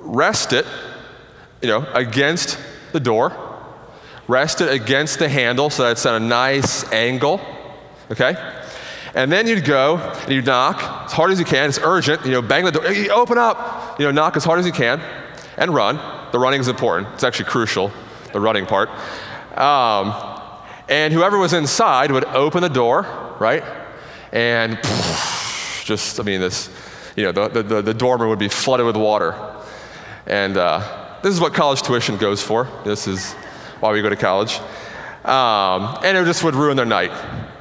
rest 0.00 0.52
it, 0.52 0.66
you 1.62 1.68
know, 1.68 1.86
against 1.94 2.58
the 2.90 2.98
door, 2.98 3.32
rest 4.26 4.60
it 4.60 4.72
against 4.72 5.20
the 5.20 5.28
handle 5.28 5.70
so 5.70 5.84
that 5.84 5.92
it's 5.92 6.04
at 6.04 6.16
a 6.16 6.18
nice 6.18 6.90
angle, 6.90 7.40
okay? 8.10 8.34
And 9.14 9.30
then 9.30 9.46
you'd 9.46 9.64
go 9.64 9.98
and 9.98 10.32
you'd 10.32 10.46
knock 10.46 10.82
as 11.04 11.12
hard 11.12 11.30
as 11.30 11.38
you 11.38 11.44
can. 11.44 11.68
It's 11.68 11.78
urgent, 11.80 12.26
you 12.26 12.32
know, 12.32 12.42
bang 12.42 12.64
the 12.64 12.72
door, 12.72 12.82
hey, 12.82 13.08
open 13.08 13.38
up, 13.38 14.00
you 14.00 14.04
know, 14.04 14.10
knock 14.10 14.36
as 14.36 14.42
hard 14.42 14.58
as 14.58 14.66
you 14.66 14.72
can, 14.72 15.00
and 15.56 15.72
run. 15.72 15.94
The 16.32 16.40
running 16.40 16.58
is 16.58 16.66
important. 16.66 17.06
It's 17.14 17.22
actually 17.22 17.50
crucial, 17.50 17.92
the 18.32 18.40
running 18.40 18.66
part. 18.66 18.88
Um, 19.56 20.29
and 20.90 21.14
whoever 21.14 21.38
was 21.38 21.54
inside 21.54 22.10
would 22.10 22.26
open 22.26 22.60
the 22.60 22.68
door, 22.68 23.06
right? 23.40 23.64
and 24.32 24.78
just, 25.84 26.20
I 26.20 26.22
mean, 26.22 26.40
this, 26.40 26.70
you 27.16 27.24
know, 27.24 27.32
the, 27.32 27.62
the, 27.62 27.82
the 27.82 27.94
dormer 27.94 28.28
would 28.28 28.38
be 28.38 28.48
flooded 28.48 28.86
with 28.86 28.96
water. 28.96 29.34
And 30.26 30.56
uh, 30.56 31.18
this 31.22 31.34
is 31.34 31.40
what 31.40 31.54
college 31.54 31.82
tuition 31.82 32.16
goes 32.16 32.42
for. 32.42 32.68
This 32.84 33.08
is 33.08 33.32
why 33.80 33.92
we 33.92 34.02
go 34.02 34.08
to 34.08 34.16
college. 34.16 34.58
Um, 35.24 35.98
and 36.04 36.16
it 36.16 36.24
just 36.24 36.44
would 36.44 36.54
ruin 36.54 36.76
their 36.76 36.86
night. 36.86 37.10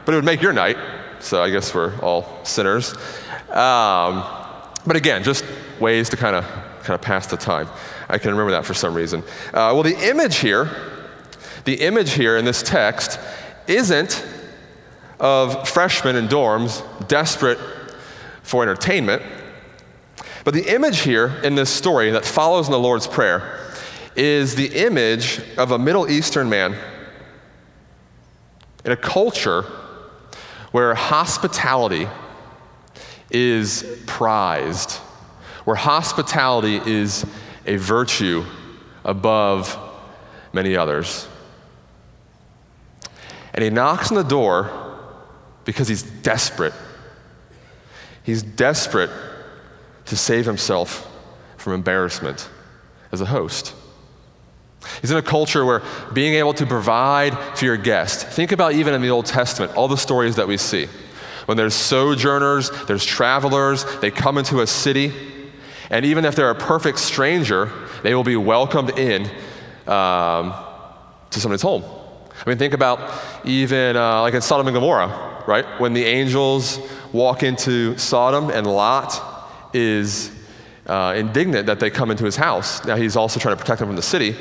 But 0.06 0.14
it 0.14 0.18
would 0.18 0.26
make 0.26 0.42
your 0.42 0.54
night. 0.54 0.78
So 1.20 1.42
I 1.42 1.50
guess 1.50 1.74
we're 1.74 1.98
all 2.00 2.46
sinners. 2.46 2.94
Um, 3.50 4.24
but 4.86 4.96
again, 4.96 5.24
just 5.24 5.44
ways 5.80 6.10
to 6.10 6.18
kind 6.18 6.36
of 6.36 6.46
kind 6.84 6.96
of 6.96 7.02
pass 7.02 7.28
the 7.28 7.38
time. 7.38 7.68
I 8.08 8.18
can 8.18 8.32
remember 8.32 8.52
that 8.52 8.66
for 8.66 8.74
some 8.74 8.94
reason. 8.94 9.22
Uh, 9.50 9.74
well, 9.74 9.84
the 9.84 10.10
image 10.10 10.38
here, 10.38 10.70
the 11.66 11.82
image 11.82 12.12
here 12.12 12.38
in 12.38 12.46
this 12.46 12.64
text 12.64 13.20
isn't 13.68 14.26
of 15.20 15.68
freshmen 15.68 16.16
in 16.16 16.28
dorms 16.28 16.84
desperate 17.08 17.60
for 18.42 18.64
entertainment. 18.64 19.22
But 20.44 20.54
the 20.54 20.74
image 20.74 21.02
here 21.02 21.28
in 21.44 21.56
this 21.56 21.70
story 21.70 22.12
that 22.12 22.26
follows 22.26 22.68
in 22.68 22.72
the 22.72 22.80
Lord's 22.80 23.08
Prayer 23.08 23.60
is 24.16 24.56
the 24.56 24.68
image 24.68 25.42
of 25.58 25.72
a 25.72 25.78
Middle 25.78 26.10
Eastern 26.10 26.50
man 26.50 26.76
in 28.86 28.92
a 28.92 28.98
culture 28.98 29.64
where 30.72 30.96
hospitality 30.96 32.08
is 33.30 34.02
prized, 34.08 34.94
where 35.66 35.76
hospitality 35.76 36.82
is 36.86 37.26
a 37.66 37.76
virtue 37.76 38.44
above 39.04 39.78
many 40.54 40.76
others. 40.76 41.28
And 43.54 43.64
he 43.64 43.70
knocks 43.70 44.12
on 44.12 44.18
the 44.18 44.24
door 44.24 44.70
because 45.66 45.88
he's 45.88 46.04
desperate. 46.04 46.74
He's 48.24 48.44
desperate 48.44 49.12
to 50.06 50.16
save 50.16 50.46
himself 50.46 51.08
from 51.58 51.74
embarrassment 51.74 52.50
as 53.12 53.22
a 53.22 53.26
host. 53.26 53.74
He's 55.02 55.12
in 55.12 55.18
a 55.18 55.22
culture 55.22 55.66
where 55.66 55.82
being 56.14 56.36
able 56.36 56.54
to 56.54 56.66
provide 56.66 57.38
for 57.58 57.66
your 57.66 57.78
guest, 57.78 58.28
think 58.28 58.52
about 58.52 58.74
even 58.74 58.94
in 58.94 59.02
the 59.02 59.10
Old 59.10 59.26
Testament, 59.26 59.76
all 59.76 59.88
the 59.88 59.98
stories 59.98 60.38
that 60.38 60.48
we 60.48 60.58
see. 60.58 60.88
When 61.46 61.58
there's 61.58 61.74
sojourners, 61.74 62.70
there's 62.86 63.04
travelers, 63.04 63.84
they 64.00 64.12
come 64.12 64.38
into 64.38 64.62
a 64.62 64.68
city, 64.68 65.12
and 65.90 66.06
even 66.06 66.24
if 66.24 66.36
they're 66.36 66.52
a 66.52 66.56
perfect 66.56 67.00
stranger, 67.00 67.72
they 68.04 68.14
will 68.14 68.24
be 68.24 68.36
welcomed 68.36 68.98
in 68.98 69.24
um, 69.88 70.54
to 71.32 71.40
somebody's 71.40 71.64
home. 71.64 71.84
I 72.46 72.50
mean, 72.50 72.58
think 72.58 72.74
about 72.74 73.00
even 73.44 73.96
uh, 73.96 74.22
like 74.22 74.34
in 74.34 74.42
Sodom 74.42 74.68
and 74.68 74.74
Gomorrah 74.74 75.30
right? 75.50 75.66
When 75.80 75.94
the 75.94 76.06
angels 76.06 76.80
walk 77.12 77.42
into 77.42 77.98
Sodom 77.98 78.52
and 78.52 78.68
Lot 78.68 79.20
is 79.74 80.32
uh, 80.86 81.16
indignant 81.18 81.66
that 81.66 81.80
they 81.80 81.90
come 81.90 82.12
into 82.12 82.24
his 82.24 82.36
house. 82.36 82.86
Now, 82.86 82.96
he's 82.96 83.16
also 83.16 83.40
trying 83.40 83.56
to 83.56 83.62
protect 83.62 83.80
them 83.80 83.90
from 83.90 83.96
the 83.96 84.02
city, 84.04 84.36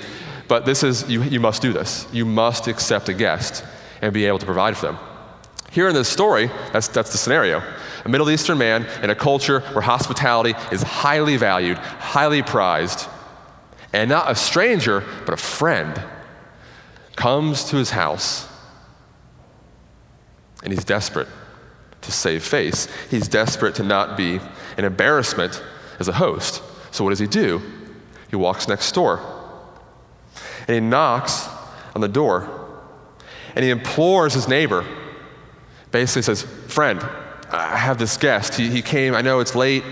but 0.49 0.67
this 0.67 0.83
is, 0.83 1.09
you, 1.09 1.23
you 1.23 1.41
must 1.41 1.63
do 1.63 1.73
this. 1.73 2.07
You 2.13 2.27
must 2.27 2.69
accept 2.69 3.09
a 3.09 3.15
guest 3.15 3.65
and 4.03 4.13
be 4.13 4.27
able 4.27 4.39
to 4.39 4.47
provide 4.47 4.77
for 4.77 4.87
them. 4.87 4.99
Here 5.71 5.89
in 5.89 5.95
this 5.95 6.09
story, 6.09 6.51
that's, 6.73 6.89
that's 6.89 7.13
the 7.13 7.19
scenario. 7.19 7.63
A 8.05 8.09
Middle 8.09 8.31
Eastern 8.31 8.59
man 8.59 8.87
in 9.03 9.09
a 9.09 9.15
culture 9.15 9.61
where 9.61 9.83
hospitality 9.83 10.55
is 10.71 10.83
highly 10.83 11.39
valued, 11.39 11.79
highly 11.79 12.43
prized, 12.43 13.09
and 13.95 14.11
not 14.11 14.31
a 14.31 14.35
stranger, 14.35 15.05
but 15.25 15.33
a 15.33 15.39
friend 15.39 16.03
comes 17.19 17.65
to 17.65 17.77
his 17.77 17.91
house 17.91 18.49
and 20.63 20.73
he's 20.73 20.85
desperate 20.85 21.27
to 22.01 22.13
save 22.13 22.45
face. 22.45 22.87
He's 23.11 23.27
desperate 23.27 23.75
to 23.75 23.83
not 23.83 24.17
be 24.17 24.39
an 24.77 24.85
embarrassment 24.85 25.61
as 25.99 26.07
a 26.07 26.13
host. 26.13 26.63
So, 26.93 27.03
what 27.03 27.11
does 27.11 27.19
he 27.19 27.27
do? 27.27 27.61
He 28.31 28.37
walks 28.37 28.69
next 28.69 28.93
door 28.93 29.21
and 30.69 30.75
he 30.77 30.81
knocks 30.81 31.49
on 31.97 32.01
the 32.01 32.09
door 32.09 32.49
and 33.57 33.65
he 33.65 33.71
implores 33.73 34.33
his 34.33 34.47
neighbor. 34.47 34.85
Basically, 35.91 36.23
says, 36.23 36.43
Friend, 36.69 37.01
I 37.51 37.77
have 37.77 37.99
this 37.99 38.17
guest. 38.17 38.55
He, 38.55 38.71
he 38.71 38.81
came, 38.81 39.17
I 39.17 39.23
know 39.23 39.41
it's 39.41 39.57
late. 39.57 39.83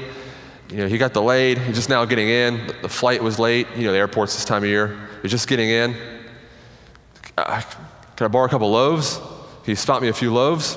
You 0.70 0.76
know, 0.76 0.86
he 0.86 0.96
got 0.96 1.12
delayed. 1.12 1.58
He's 1.58 1.74
just 1.74 1.88
now 1.88 2.04
getting 2.04 2.28
in. 2.28 2.72
The 2.82 2.88
flight 2.88 3.20
was 3.20 3.40
late. 3.40 3.66
You 3.74 3.86
know, 3.86 3.92
the 3.92 3.98
airport's 3.98 4.36
this 4.36 4.44
time 4.44 4.62
of 4.62 4.68
year. 4.68 4.96
He's 5.22 5.32
just 5.32 5.48
getting 5.48 5.70
in. 5.70 5.96
Uh, 7.36 7.60
can 8.16 8.24
I 8.24 8.28
borrow 8.28 8.46
a 8.46 8.48
couple 8.48 8.70
loaves? 8.70 9.18
Can 9.64 9.70
you 9.72 9.76
me 10.02 10.08
a 10.08 10.12
few 10.12 10.32
loaves? 10.32 10.76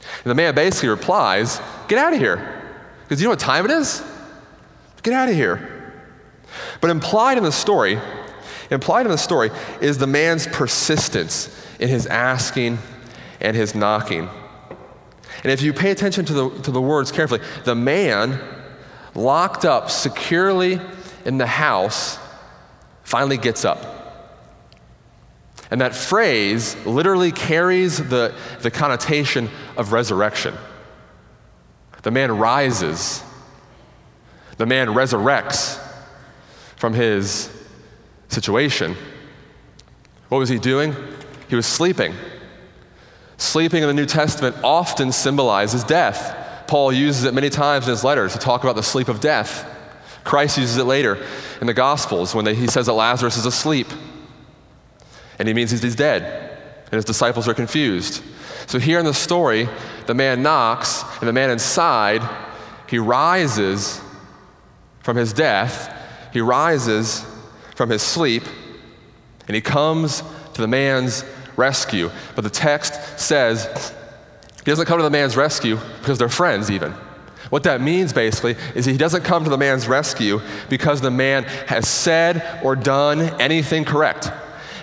And 0.00 0.30
the 0.30 0.34
man 0.34 0.54
basically 0.54 0.88
replies, 0.88 1.60
Get 1.88 1.98
out 1.98 2.12
of 2.12 2.18
here. 2.18 2.56
Because 3.02 3.20
you 3.20 3.26
know 3.26 3.30
what 3.30 3.40
time 3.40 3.64
it 3.64 3.70
is? 3.70 4.02
Get 5.02 5.14
out 5.14 5.28
of 5.28 5.34
here. 5.34 5.92
But 6.80 6.90
implied 6.90 7.38
in 7.38 7.44
the 7.44 7.52
story, 7.52 7.98
implied 8.70 9.06
in 9.06 9.12
the 9.12 9.18
story 9.18 9.50
is 9.80 9.98
the 9.98 10.06
man's 10.06 10.46
persistence 10.46 11.54
in 11.78 11.88
his 11.88 12.06
asking 12.06 12.78
and 13.40 13.56
his 13.56 13.74
knocking. 13.74 14.28
And 15.42 15.50
if 15.50 15.62
you 15.62 15.72
pay 15.72 15.90
attention 15.90 16.24
to 16.26 16.32
the, 16.32 16.50
to 16.62 16.70
the 16.70 16.80
words 16.80 17.10
carefully, 17.10 17.40
the 17.64 17.74
man 17.74 18.40
locked 19.14 19.64
up 19.64 19.90
securely 19.90 20.80
in 21.24 21.38
the 21.38 21.46
house 21.46 22.18
finally 23.02 23.36
gets 23.36 23.64
up. 23.64 23.99
And 25.70 25.80
that 25.80 25.94
phrase 25.94 26.74
literally 26.84 27.30
carries 27.30 27.98
the, 27.98 28.34
the 28.60 28.70
connotation 28.70 29.48
of 29.76 29.92
resurrection. 29.92 30.54
The 32.02 32.10
man 32.10 32.36
rises, 32.38 33.22
the 34.56 34.66
man 34.66 34.88
resurrects 34.88 35.78
from 36.76 36.94
his 36.94 37.50
situation. 38.28 38.96
What 40.28 40.38
was 40.38 40.48
he 40.48 40.58
doing? 40.58 40.94
He 41.48 41.56
was 41.56 41.66
sleeping. 41.66 42.14
Sleeping 43.36 43.82
in 43.82 43.88
the 43.88 43.94
New 43.94 44.06
Testament 44.06 44.56
often 44.64 45.12
symbolizes 45.12 45.84
death. 45.84 46.66
Paul 46.66 46.92
uses 46.92 47.24
it 47.24 47.34
many 47.34 47.50
times 47.50 47.86
in 47.86 47.90
his 47.90 48.04
letters 48.04 48.32
to 48.32 48.38
talk 48.38 48.62
about 48.62 48.76
the 48.76 48.82
sleep 48.82 49.08
of 49.08 49.20
death. 49.20 49.66
Christ 50.24 50.58
uses 50.58 50.76
it 50.76 50.84
later 50.84 51.18
in 51.60 51.66
the 51.66 51.74
Gospels 51.74 52.34
when 52.34 52.44
they, 52.44 52.54
he 52.54 52.66
says 52.66 52.86
that 52.86 52.92
Lazarus 52.92 53.36
is 53.36 53.46
asleep. 53.46 53.88
And 55.40 55.48
he 55.48 55.54
means 55.54 55.70
he's 55.70 55.96
dead. 55.96 56.22
And 56.84 56.92
his 56.92 57.06
disciples 57.06 57.48
are 57.48 57.54
confused. 57.54 58.22
So 58.66 58.78
here 58.78 58.98
in 58.98 59.06
the 59.06 59.14
story, 59.14 59.68
the 60.06 60.12
man 60.12 60.42
knocks, 60.42 61.02
and 61.18 61.26
the 61.26 61.32
man 61.32 61.48
inside, 61.48 62.22
he 62.88 62.98
rises 62.98 64.02
from 65.00 65.16
his 65.16 65.32
death, 65.32 65.96
he 66.34 66.42
rises 66.42 67.24
from 67.74 67.88
his 67.88 68.02
sleep, 68.02 68.42
and 69.48 69.54
he 69.54 69.62
comes 69.62 70.22
to 70.52 70.60
the 70.60 70.68
man's 70.68 71.24
rescue. 71.56 72.10
But 72.36 72.42
the 72.42 72.50
text 72.50 73.18
says 73.18 73.94
he 74.62 74.70
doesn't 74.70 74.86
come 74.86 74.98
to 74.98 75.04
the 75.04 75.10
man's 75.10 75.38
rescue 75.38 75.78
because 76.00 76.18
they're 76.18 76.28
friends, 76.28 76.70
even. 76.70 76.92
What 77.48 77.62
that 77.62 77.80
means 77.80 78.12
basically 78.12 78.56
is 78.74 78.84
he 78.84 78.98
doesn't 78.98 79.22
come 79.22 79.44
to 79.44 79.50
the 79.50 79.56
man's 79.56 79.88
rescue 79.88 80.42
because 80.68 81.00
the 81.00 81.10
man 81.10 81.44
has 81.66 81.88
said 81.88 82.60
or 82.62 82.76
done 82.76 83.20
anything 83.40 83.86
correct. 83.86 84.30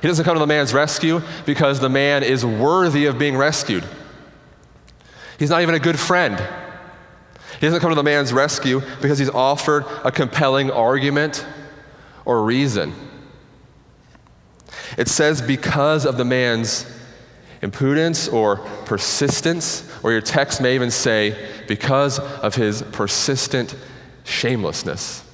He 0.08 0.10
doesn't 0.10 0.24
come 0.24 0.36
to 0.36 0.39
the 0.39 0.48
man's 0.48 0.74
rescue 0.74 1.22
because 1.46 1.82
the 1.82 1.89
man 1.89 2.24
is 2.24 2.46
worthy 2.46 3.08
of 3.08 3.20
being 3.20 3.36
rescued. 3.36 3.84
He's 5.38 5.50
not 5.50 5.62
even 5.63 5.76
a 5.76 5.80
good 5.80 6.00
friend. 6.00 6.39
He 7.60 7.67
doesn't 7.67 7.82
come 7.82 7.89
to 7.89 7.96
the 7.96 8.04
man's 8.04 8.32
rescue 8.32 8.82
because 9.02 9.20
he's 9.20 9.30
offered 9.30 9.84
a 10.06 10.12
compelling 10.13 10.72
argument 10.72 11.46
or 12.24 12.41
reason. 12.41 12.93
It 14.98 15.10
says 15.10 15.41
because 15.41 16.06
of 16.06 16.15
the 16.15 16.24
man's 16.24 16.89
impudence 17.62 18.30
or 18.30 18.60
persistence, 18.86 19.91
or 20.04 20.13
your 20.13 20.22
text 20.22 20.62
may 20.62 20.74
even 20.76 20.89
say 20.89 21.50
because 21.67 22.17
of 22.17 22.56
his 22.56 22.82
persistent 22.93 23.76
shamelessness. 24.24 25.26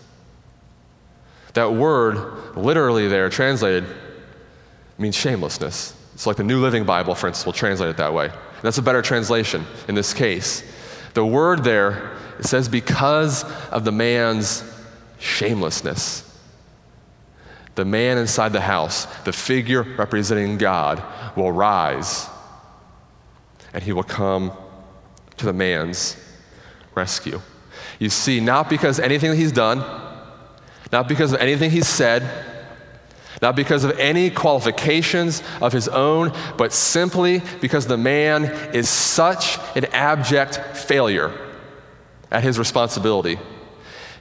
That 1.53 1.73
word, 1.73 2.57
literally 2.57 3.07
there 3.07 3.29
translated, 3.29 3.85
means 5.03 5.15
shamelessness. 5.15 5.95
It's 6.15 6.25
like 6.25 6.37
the 6.37 6.43
New 6.43 6.59
Living 6.59 6.85
Bible, 6.85 7.13
for 7.13 7.27
instance, 7.27 7.45
will 7.45 7.53
translate 7.53 7.89
it 7.89 7.97
that 7.97 8.13
way. 8.13 8.25
And 8.25 8.61
that's 8.61 8.79
a 8.79 8.81
better 8.81 9.01
translation 9.01 9.65
in 9.87 9.93
this 9.93 10.13
case. 10.13 10.63
The 11.13 11.25
word 11.25 11.63
there, 11.63 12.17
it 12.39 12.45
says 12.45 12.67
because 12.67 13.43
of 13.69 13.83
the 13.85 13.91
man's 13.91 14.63
shamelessness. 15.19 16.29
The 17.75 17.85
man 17.85 18.17
inside 18.17 18.53
the 18.53 18.61
house, 18.61 19.05
the 19.23 19.33
figure 19.33 19.83
representing 19.83 20.57
God, 20.57 21.03
will 21.35 21.51
rise 21.51 22.27
and 23.73 23.83
he 23.83 23.91
will 23.91 24.03
come 24.03 24.51
to 25.37 25.45
the 25.45 25.53
man's 25.53 26.15
rescue. 26.95 27.41
You 27.99 28.09
see, 28.09 28.39
not 28.39 28.69
because 28.69 28.99
anything 28.99 29.31
that 29.31 29.37
he's 29.37 29.51
done, 29.51 29.79
not 30.91 31.07
because 31.07 31.33
of 31.33 31.39
anything 31.39 31.71
he's 31.71 31.87
said, 31.87 32.23
not 33.43 33.57
because 33.57 33.83
of 33.83 33.99
any 33.99 34.29
qualifications 34.29 35.43
of 35.61 35.73
his 35.73 35.89
own, 35.89 36.31
but 36.57 36.71
simply 36.71 37.41
because 37.59 37.85
the 37.85 37.97
man 37.97 38.45
is 38.73 38.87
such 38.87 39.59
an 39.75 39.83
abject 39.91 40.55
failure 40.77 41.37
at 42.31 42.41
his 42.41 42.57
responsibility. 42.57 43.37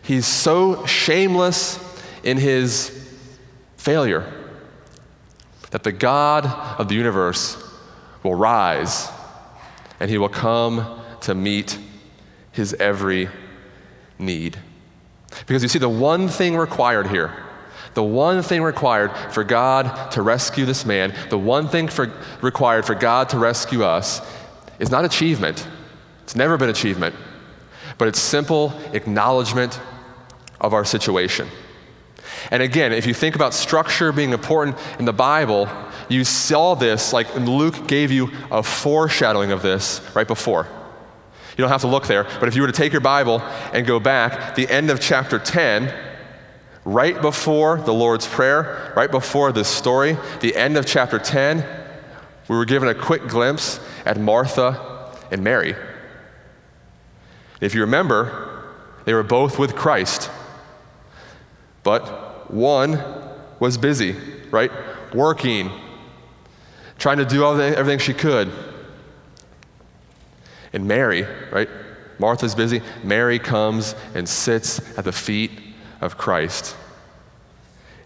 He's 0.03 0.27
so 0.27 0.85
shameless 0.87 1.79
in 2.25 2.37
his 2.37 3.17
failure 3.77 4.27
that 5.71 5.85
the 5.85 5.93
God 5.93 6.45
of 6.81 6.89
the 6.89 6.97
universe 6.97 7.57
will 8.25 8.35
rise 8.35 9.09
and 10.01 10.11
he 10.11 10.19
will 10.19 10.29
come 10.29 11.01
to 11.21 11.37
meet 11.37 11.79
his 12.51 12.75
every 12.75 13.29
need. 14.19 14.59
Because 15.47 15.63
you 15.63 15.69
see, 15.69 15.79
the 15.79 15.89
one 15.89 16.27
thing 16.27 16.57
required 16.57 17.07
here, 17.07 17.33
the 17.95 18.03
one 18.03 18.43
thing 18.43 18.63
required 18.63 19.13
for 19.33 19.45
God 19.45 20.11
to 20.13 20.23
rescue 20.23 20.65
this 20.65 20.87
man, 20.87 21.15
the 21.31 21.39
one 21.39 21.69
thing 21.69 21.89
for, 21.89 22.13
required 22.41 22.85
for 22.85 22.95
God 22.95 23.29
to 23.31 23.39
rescue 23.39 23.85
us 23.85 24.21
is 24.79 24.91
not 24.91 25.05
achievement. 25.05 25.67
It's 26.25 26.37
never 26.37 26.57
been 26.57 26.71
achievement, 26.71 27.15
but 27.99 28.09
it's 28.09 28.19
simple 28.19 28.73
acknowledgement 28.93 29.81
of 30.61 30.73
our 30.73 30.85
situation. 30.85 31.49
And 32.51 32.63
again, 32.63 32.93
if 32.93 33.07
you 33.07 33.15
think 33.15 33.35
about 33.35 33.55
structure 33.55 34.13
being 34.13 34.33
important 34.33 34.77
in 34.99 35.05
the 35.05 35.13
Bible, 35.13 35.69
you 36.09 36.25
saw 36.25 36.75
this, 36.75 37.13
like 37.13 37.35
Luke 37.37 37.87
gave 37.87 38.11
you 38.11 38.31
a 38.51 38.63
foreshadowing 38.63 39.53
of 39.53 39.63
this 39.63 40.01
right 40.15 40.27
before. 40.27 40.67
You 41.57 41.63
don't 41.63 41.69
have 41.69 41.83
to 41.83 41.87
look 41.87 42.07
there, 42.07 42.25
but 42.41 42.49
if 42.49 42.57
you 42.57 42.63
were 42.63 42.69
to 42.69 42.73
take 42.73 42.93
your 42.93 43.03
Bible 43.03 43.41
and 43.73 43.87
go 43.87 44.01
back, 44.01 44.55
the 44.55 44.69
end 44.69 44.91
of 44.91 45.01
chapter 45.01 45.39
10, 45.39 46.12
right 46.85 47.21
before 47.21 47.79
the 47.79 47.93
Lord's 47.93 48.27
Prayer, 48.27 48.93
right 48.97 49.11
before 49.11 49.53
this 49.53 49.69
story, 49.69 50.17
the 50.41 50.57
end 50.57 50.77
of 50.77 50.87
chapter 50.87 51.19
10, 51.19 51.65
we 52.49 52.57
were 52.57 52.65
given 52.65 52.89
a 52.89 52.95
quick 52.95 53.29
glimpse 53.29 53.81
at 54.05 54.19
Martha 54.19 55.17
and 55.31 55.43
Mary. 55.45 55.77
If 57.61 57.75
you 57.75 57.83
remember, 57.83 58.73
they 59.05 59.15
were 59.15 59.23
both 59.23 59.59
with 59.59 59.77
Christ, 59.77 60.31
but 61.85 62.53
one 62.53 63.03
was 63.61 63.79
busy, 63.79 64.17
right? 64.51 64.71
Working, 65.15 65.71
trying 66.99 67.19
to 67.19 67.25
do 67.25 67.45
everything 67.45 67.99
she 67.99 68.15
could. 68.15 68.51
And 70.73 70.89
Mary, 70.89 71.27
right? 71.53 71.69
Martha's 72.19 72.55
busy. 72.55 72.83
Mary 73.05 73.39
comes 73.39 73.95
and 74.15 74.29
sits 74.29 74.81
at 74.99 75.05
the 75.05 75.13
feet 75.13 75.51
of 76.03 76.19
Christ. 76.19 76.77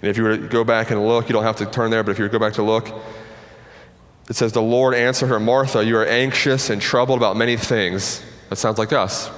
And 0.01 0.11
if 0.11 0.17
you 0.17 0.23
were 0.23 0.37
to 0.37 0.49
go 0.49 0.63
back 0.63 0.91
and 0.91 1.05
look, 1.07 1.29
you 1.29 1.33
don't 1.33 1.43
have 1.43 1.57
to 1.57 1.67
turn 1.67 1.91
there, 1.91 2.05
but 2.05 2.13
if 2.13 2.19
you 2.19 2.25
were 2.25 2.29
to 2.29 2.39
go 2.39 2.45
back 2.45 2.55
to 2.55 2.63
look, 2.63 2.89
it 4.29 4.37
says, 4.37 4.53
The 4.53 4.63
Lord 4.63 4.95
answered 4.95 5.29
her, 5.29 5.41
Martha, 5.41 5.85
you 5.85 5.97
are 5.97 6.07
anxious 6.07 6.71
and 6.71 6.81
troubled 6.81 7.19
about 7.19 7.37
many 7.37 7.57
things. 7.57 8.23
That 8.51 8.57
sounds 8.57 8.79
like 8.79 8.93
us. 8.93 9.31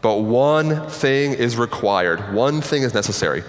But 0.00 0.18
one 0.18 0.88
thing 0.88 1.34
is 1.34 1.56
required, 1.56 2.34
one 2.34 2.60
thing 2.60 2.82
is 2.82 2.94
necessary. 2.94 3.42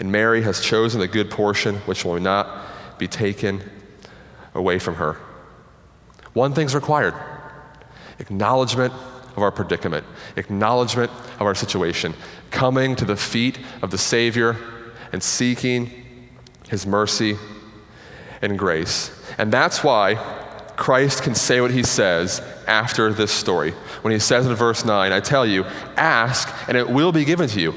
And 0.00 0.10
Mary 0.10 0.42
has 0.42 0.60
chosen 0.60 1.00
the 1.00 1.06
good 1.06 1.30
portion 1.30 1.76
which 1.86 2.04
will 2.04 2.18
not 2.18 2.98
be 2.98 3.06
taken 3.06 3.62
away 4.54 4.78
from 4.78 4.96
her. 4.96 5.16
One 6.32 6.52
thing's 6.52 6.74
required 6.74 7.14
acknowledgement 8.18 8.92
of 9.36 9.42
our 9.42 9.50
predicament, 9.50 10.06
acknowledgement 10.36 11.10
of 11.10 11.42
our 11.42 11.54
situation, 11.54 12.14
coming 12.54 12.96
to 12.96 13.04
the 13.04 13.16
feet 13.16 13.58
of 13.82 13.90
the 13.90 13.98
Savior 13.98 14.56
and 15.12 15.22
seeking 15.22 15.90
His 16.68 16.86
mercy 16.86 17.36
and 18.40 18.58
grace. 18.58 19.10
And 19.36 19.52
that's 19.52 19.84
why 19.84 20.14
Christ 20.76 21.22
can 21.22 21.34
say 21.34 21.60
what 21.60 21.70
He 21.70 21.82
says 21.82 22.40
after 22.66 23.12
this 23.12 23.30
story. 23.30 23.72
When 24.02 24.12
He 24.12 24.18
says 24.18 24.46
in 24.46 24.54
verse 24.54 24.84
9, 24.84 25.12
I 25.12 25.20
tell 25.20 25.44
you, 25.44 25.64
ask 25.96 26.48
and 26.68 26.76
it 26.76 26.88
will 26.88 27.12
be 27.12 27.24
given 27.24 27.48
to 27.50 27.60
you. 27.60 27.74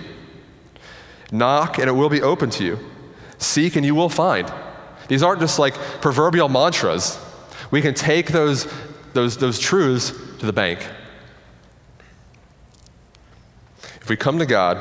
Knock 1.31 1.77
and 1.77 1.89
it 1.89 1.93
will 1.93 2.09
be 2.09 2.21
open 2.21 2.49
to 2.51 2.63
you. 2.63 2.79
Seek 3.37 3.75
and 3.75 3.85
you 3.85 3.95
will 3.95 4.09
find. 4.09 4.51
These 5.09 5.23
aren't 5.23 5.41
just 5.41 5.59
like 5.59 5.73
proverbial 6.01 6.47
mantras. 6.47 7.19
We 7.71 7.81
can 7.81 7.93
take 7.93 8.27
those 8.27 8.67
those, 9.17 9.37
those 9.37 9.59
truths 9.59 10.11
to 10.39 10.45
the 10.45 10.53
bank. 10.53 10.87
If 14.07 14.09
we 14.09 14.15
come 14.15 14.39
to 14.39 14.45
God, 14.45 14.77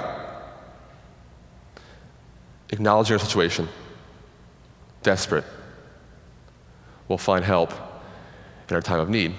acknowledging 2.71 3.15
our 3.15 3.19
situation, 3.19 3.69
desperate, 5.03 5.43
we'll 7.09 7.19
find 7.19 7.45
help 7.45 7.73
in 8.69 8.77
our 8.77 8.81
time 8.81 9.01
of 9.01 9.11
need. 9.11 9.35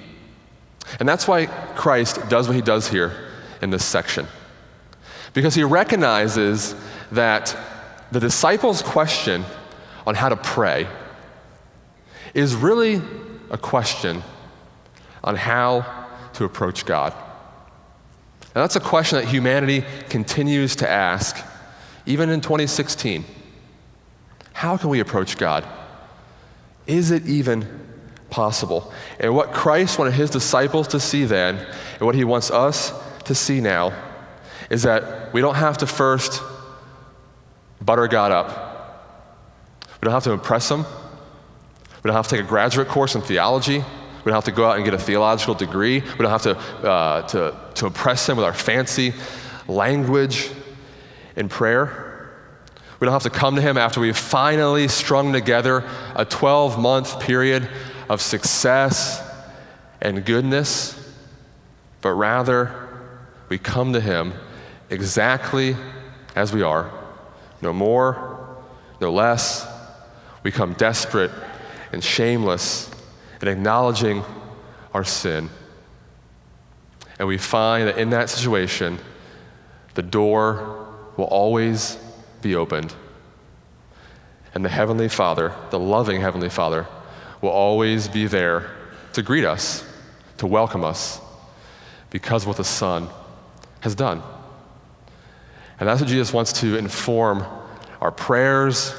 And 1.00 1.08
that's 1.08 1.26
why 1.26 1.45
Christ 1.45 2.28
does 2.28 2.47
what 2.47 2.56
he 2.56 2.62
does 2.62 2.89
here 2.89 3.30
in 3.62 3.69
this 3.69 3.86
section. 3.86 4.28
Because 5.32 5.56
he 5.56 5.63
recognizes 5.63 6.76
that 7.13 7.56
the 8.12 8.19
disciples' 8.19 8.82
question 8.82 9.45
on 10.06 10.15
how 10.15 10.28
to 10.28 10.36
pray 10.36 10.86
is 12.34 12.56
really 12.56 13.02
a 13.50 13.58
question 13.58 14.21
on 15.23 15.38
how 15.38 16.08
to 16.34 16.43
approach 16.43 16.86
God. 16.86 17.13
And 18.57 18.63
that's 18.63 18.75
a 18.75 18.79
question 18.79 19.19
that 19.19 19.27
humanity 19.27 19.85
continues 20.09 20.77
to 20.77 20.89
ask, 20.89 21.37
even 22.07 22.31
in 22.31 22.41
2016. 22.41 23.23
How 24.51 24.77
can 24.77 24.89
we 24.89 24.99
approach 24.99 25.37
God? 25.37 25.63
Is 26.87 27.11
it 27.11 27.27
even 27.27 27.67
possible? 28.31 28.91
And 29.19 29.35
what 29.35 29.53
Christ 29.53 29.99
wanted 29.99 30.15
his 30.15 30.31
disciples 30.31 30.87
to 30.87 30.99
see 30.99 31.25
then, 31.25 31.57
and 31.99 32.01
what 32.01 32.15
he 32.15 32.23
wants 32.23 32.49
us 32.49 32.91
to 33.25 33.35
see 33.35 33.61
now, 33.61 33.93
is 34.71 34.81
that 34.81 35.31
we 35.35 35.41
don't 35.41 35.53
have 35.53 35.77
to 35.77 35.85
first 35.85 36.41
butter 37.79 38.07
God 38.07 38.31
up. 38.31 39.83
We 40.01 40.07
don't 40.07 40.15
have 40.15 40.23
to 40.23 40.31
impress 40.31 40.71
him. 40.71 40.79
We 40.81 42.07
don't 42.07 42.15
have 42.15 42.27
to 42.27 42.35
take 42.37 42.43
a 42.43 42.49
graduate 42.49 42.87
course 42.87 43.13
in 43.13 43.21
theology. 43.21 43.85
We 44.27 44.31
don't 44.31 44.43
have 44.43 44.53
to 44.53 44.61
go 44.61 44.69
out 44.69 44.75
and 44.75 44.83
get 44.83 44.93
a 44.93 44.97
theological 44.97 45.53
degree. 45.53 46.01
We 46.01 46.17
don't 46.17 46.29
have 46.29 46.41
to, 46.41 46.57
uh, 46.57 47.21
to, 47.29 47.57
to 47.75 47.85
impress 47.85 48.27
him 48.27 48.35
with 48.35 48.45
our 48.45 48.51
fancy 48.51 49.13
language 49.69 50.49
and 51.37 51.49
prayer. 51.49 52.29
We 52.99 53.05
don't 53.05 53.13
have 53.13 53.23
to 53.23 53.29
come 53.29 53.55
to 53.55 53.61
him 53.61 53.77
after 53.77 54.01
we've 54.01 54.17
finally 54.17 54.89
strung 54.89 55.31
together 55.31 55.89
a 56.13 56.25
12 56.25 56.77
month 56.77 57.21
period 57.21 57.69
of 58.09 58.21
success 58.21 59.23
and 60.01 60.25
goodness, 60.25 61.09
but 62.01 62.11
rather 62.11 62.89
we 63.47 63.57
come 63.57 63.93
to 63.93 64.01
him 64.01 64.33
exactly 64.89 65.77
as 66.35 66.51
we 66.51 66.63
are 66.63 66.91
no 67.61 67.71
more, 67.71 68.57
no 68.99 69.09
less. 69.09 69.65
We 70.43 70.51
come 70.51 70.73
desperate 70.73 71.31
and 71.93 72.03
shameless 72.03 72.91
and 73.39 73.50
acknowledging 73.50 74.23
our 74.93 75.04
sin. 75.04 75.50
And 77.19 77.28
we 77.28 77.38
find 77.38 77.88
that 77.88 77.97
in 77.97 78.12
that 78.12 78.30
situation, 78.30 79.00
the 79.95 80.04
door 80.04 80.88
will 81.17 81.26
always 81.26 81.97
be 82.41 82.56
opened. 82.56 82.93
And 84.54 84.63
the 84.63 84.69
Heavenly 84.69 85.10
Father, 85.10 85.54
the 85.71 85.80
loving 85.80 86.21
Heavenly 86.21 86.50
Father, 86.50 86.88
will 87.41 87.50
always 87.50 88.08
be 88.08 88.28
there 88.28 88.71
to 89.13 89.21
greet 89.21 89.45
us, 89.45 89.84
to 90.38 90.47
welcome 90.47 90.84
us, 90.84 91.19
because 92.10 92.43
of 92.43 92.47
what 92.47 92.58
the 92.58 92.63
Son 92.63 93.08
has 93.82 93.95
done. 93.95 94.21
And 95.80 95.88
that's 95.88 96.02
what 96.02 96.10
Jesus 96.10 96.34
wants 96.34 96.54
to 96.62 96.78
inform 96.78 97.43
our 98.02 98.12
prayers, 98.12 98.95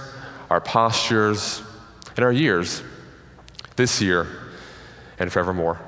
our 0.50 0.60
postures, 0.60 1.62
and 2.16 2.24
our 2.24 2.32
years 2.32 2.82
this 3.78 4.02
year 4.02 4.26
and 5.18 5.32
forevermore. 5.32 5.80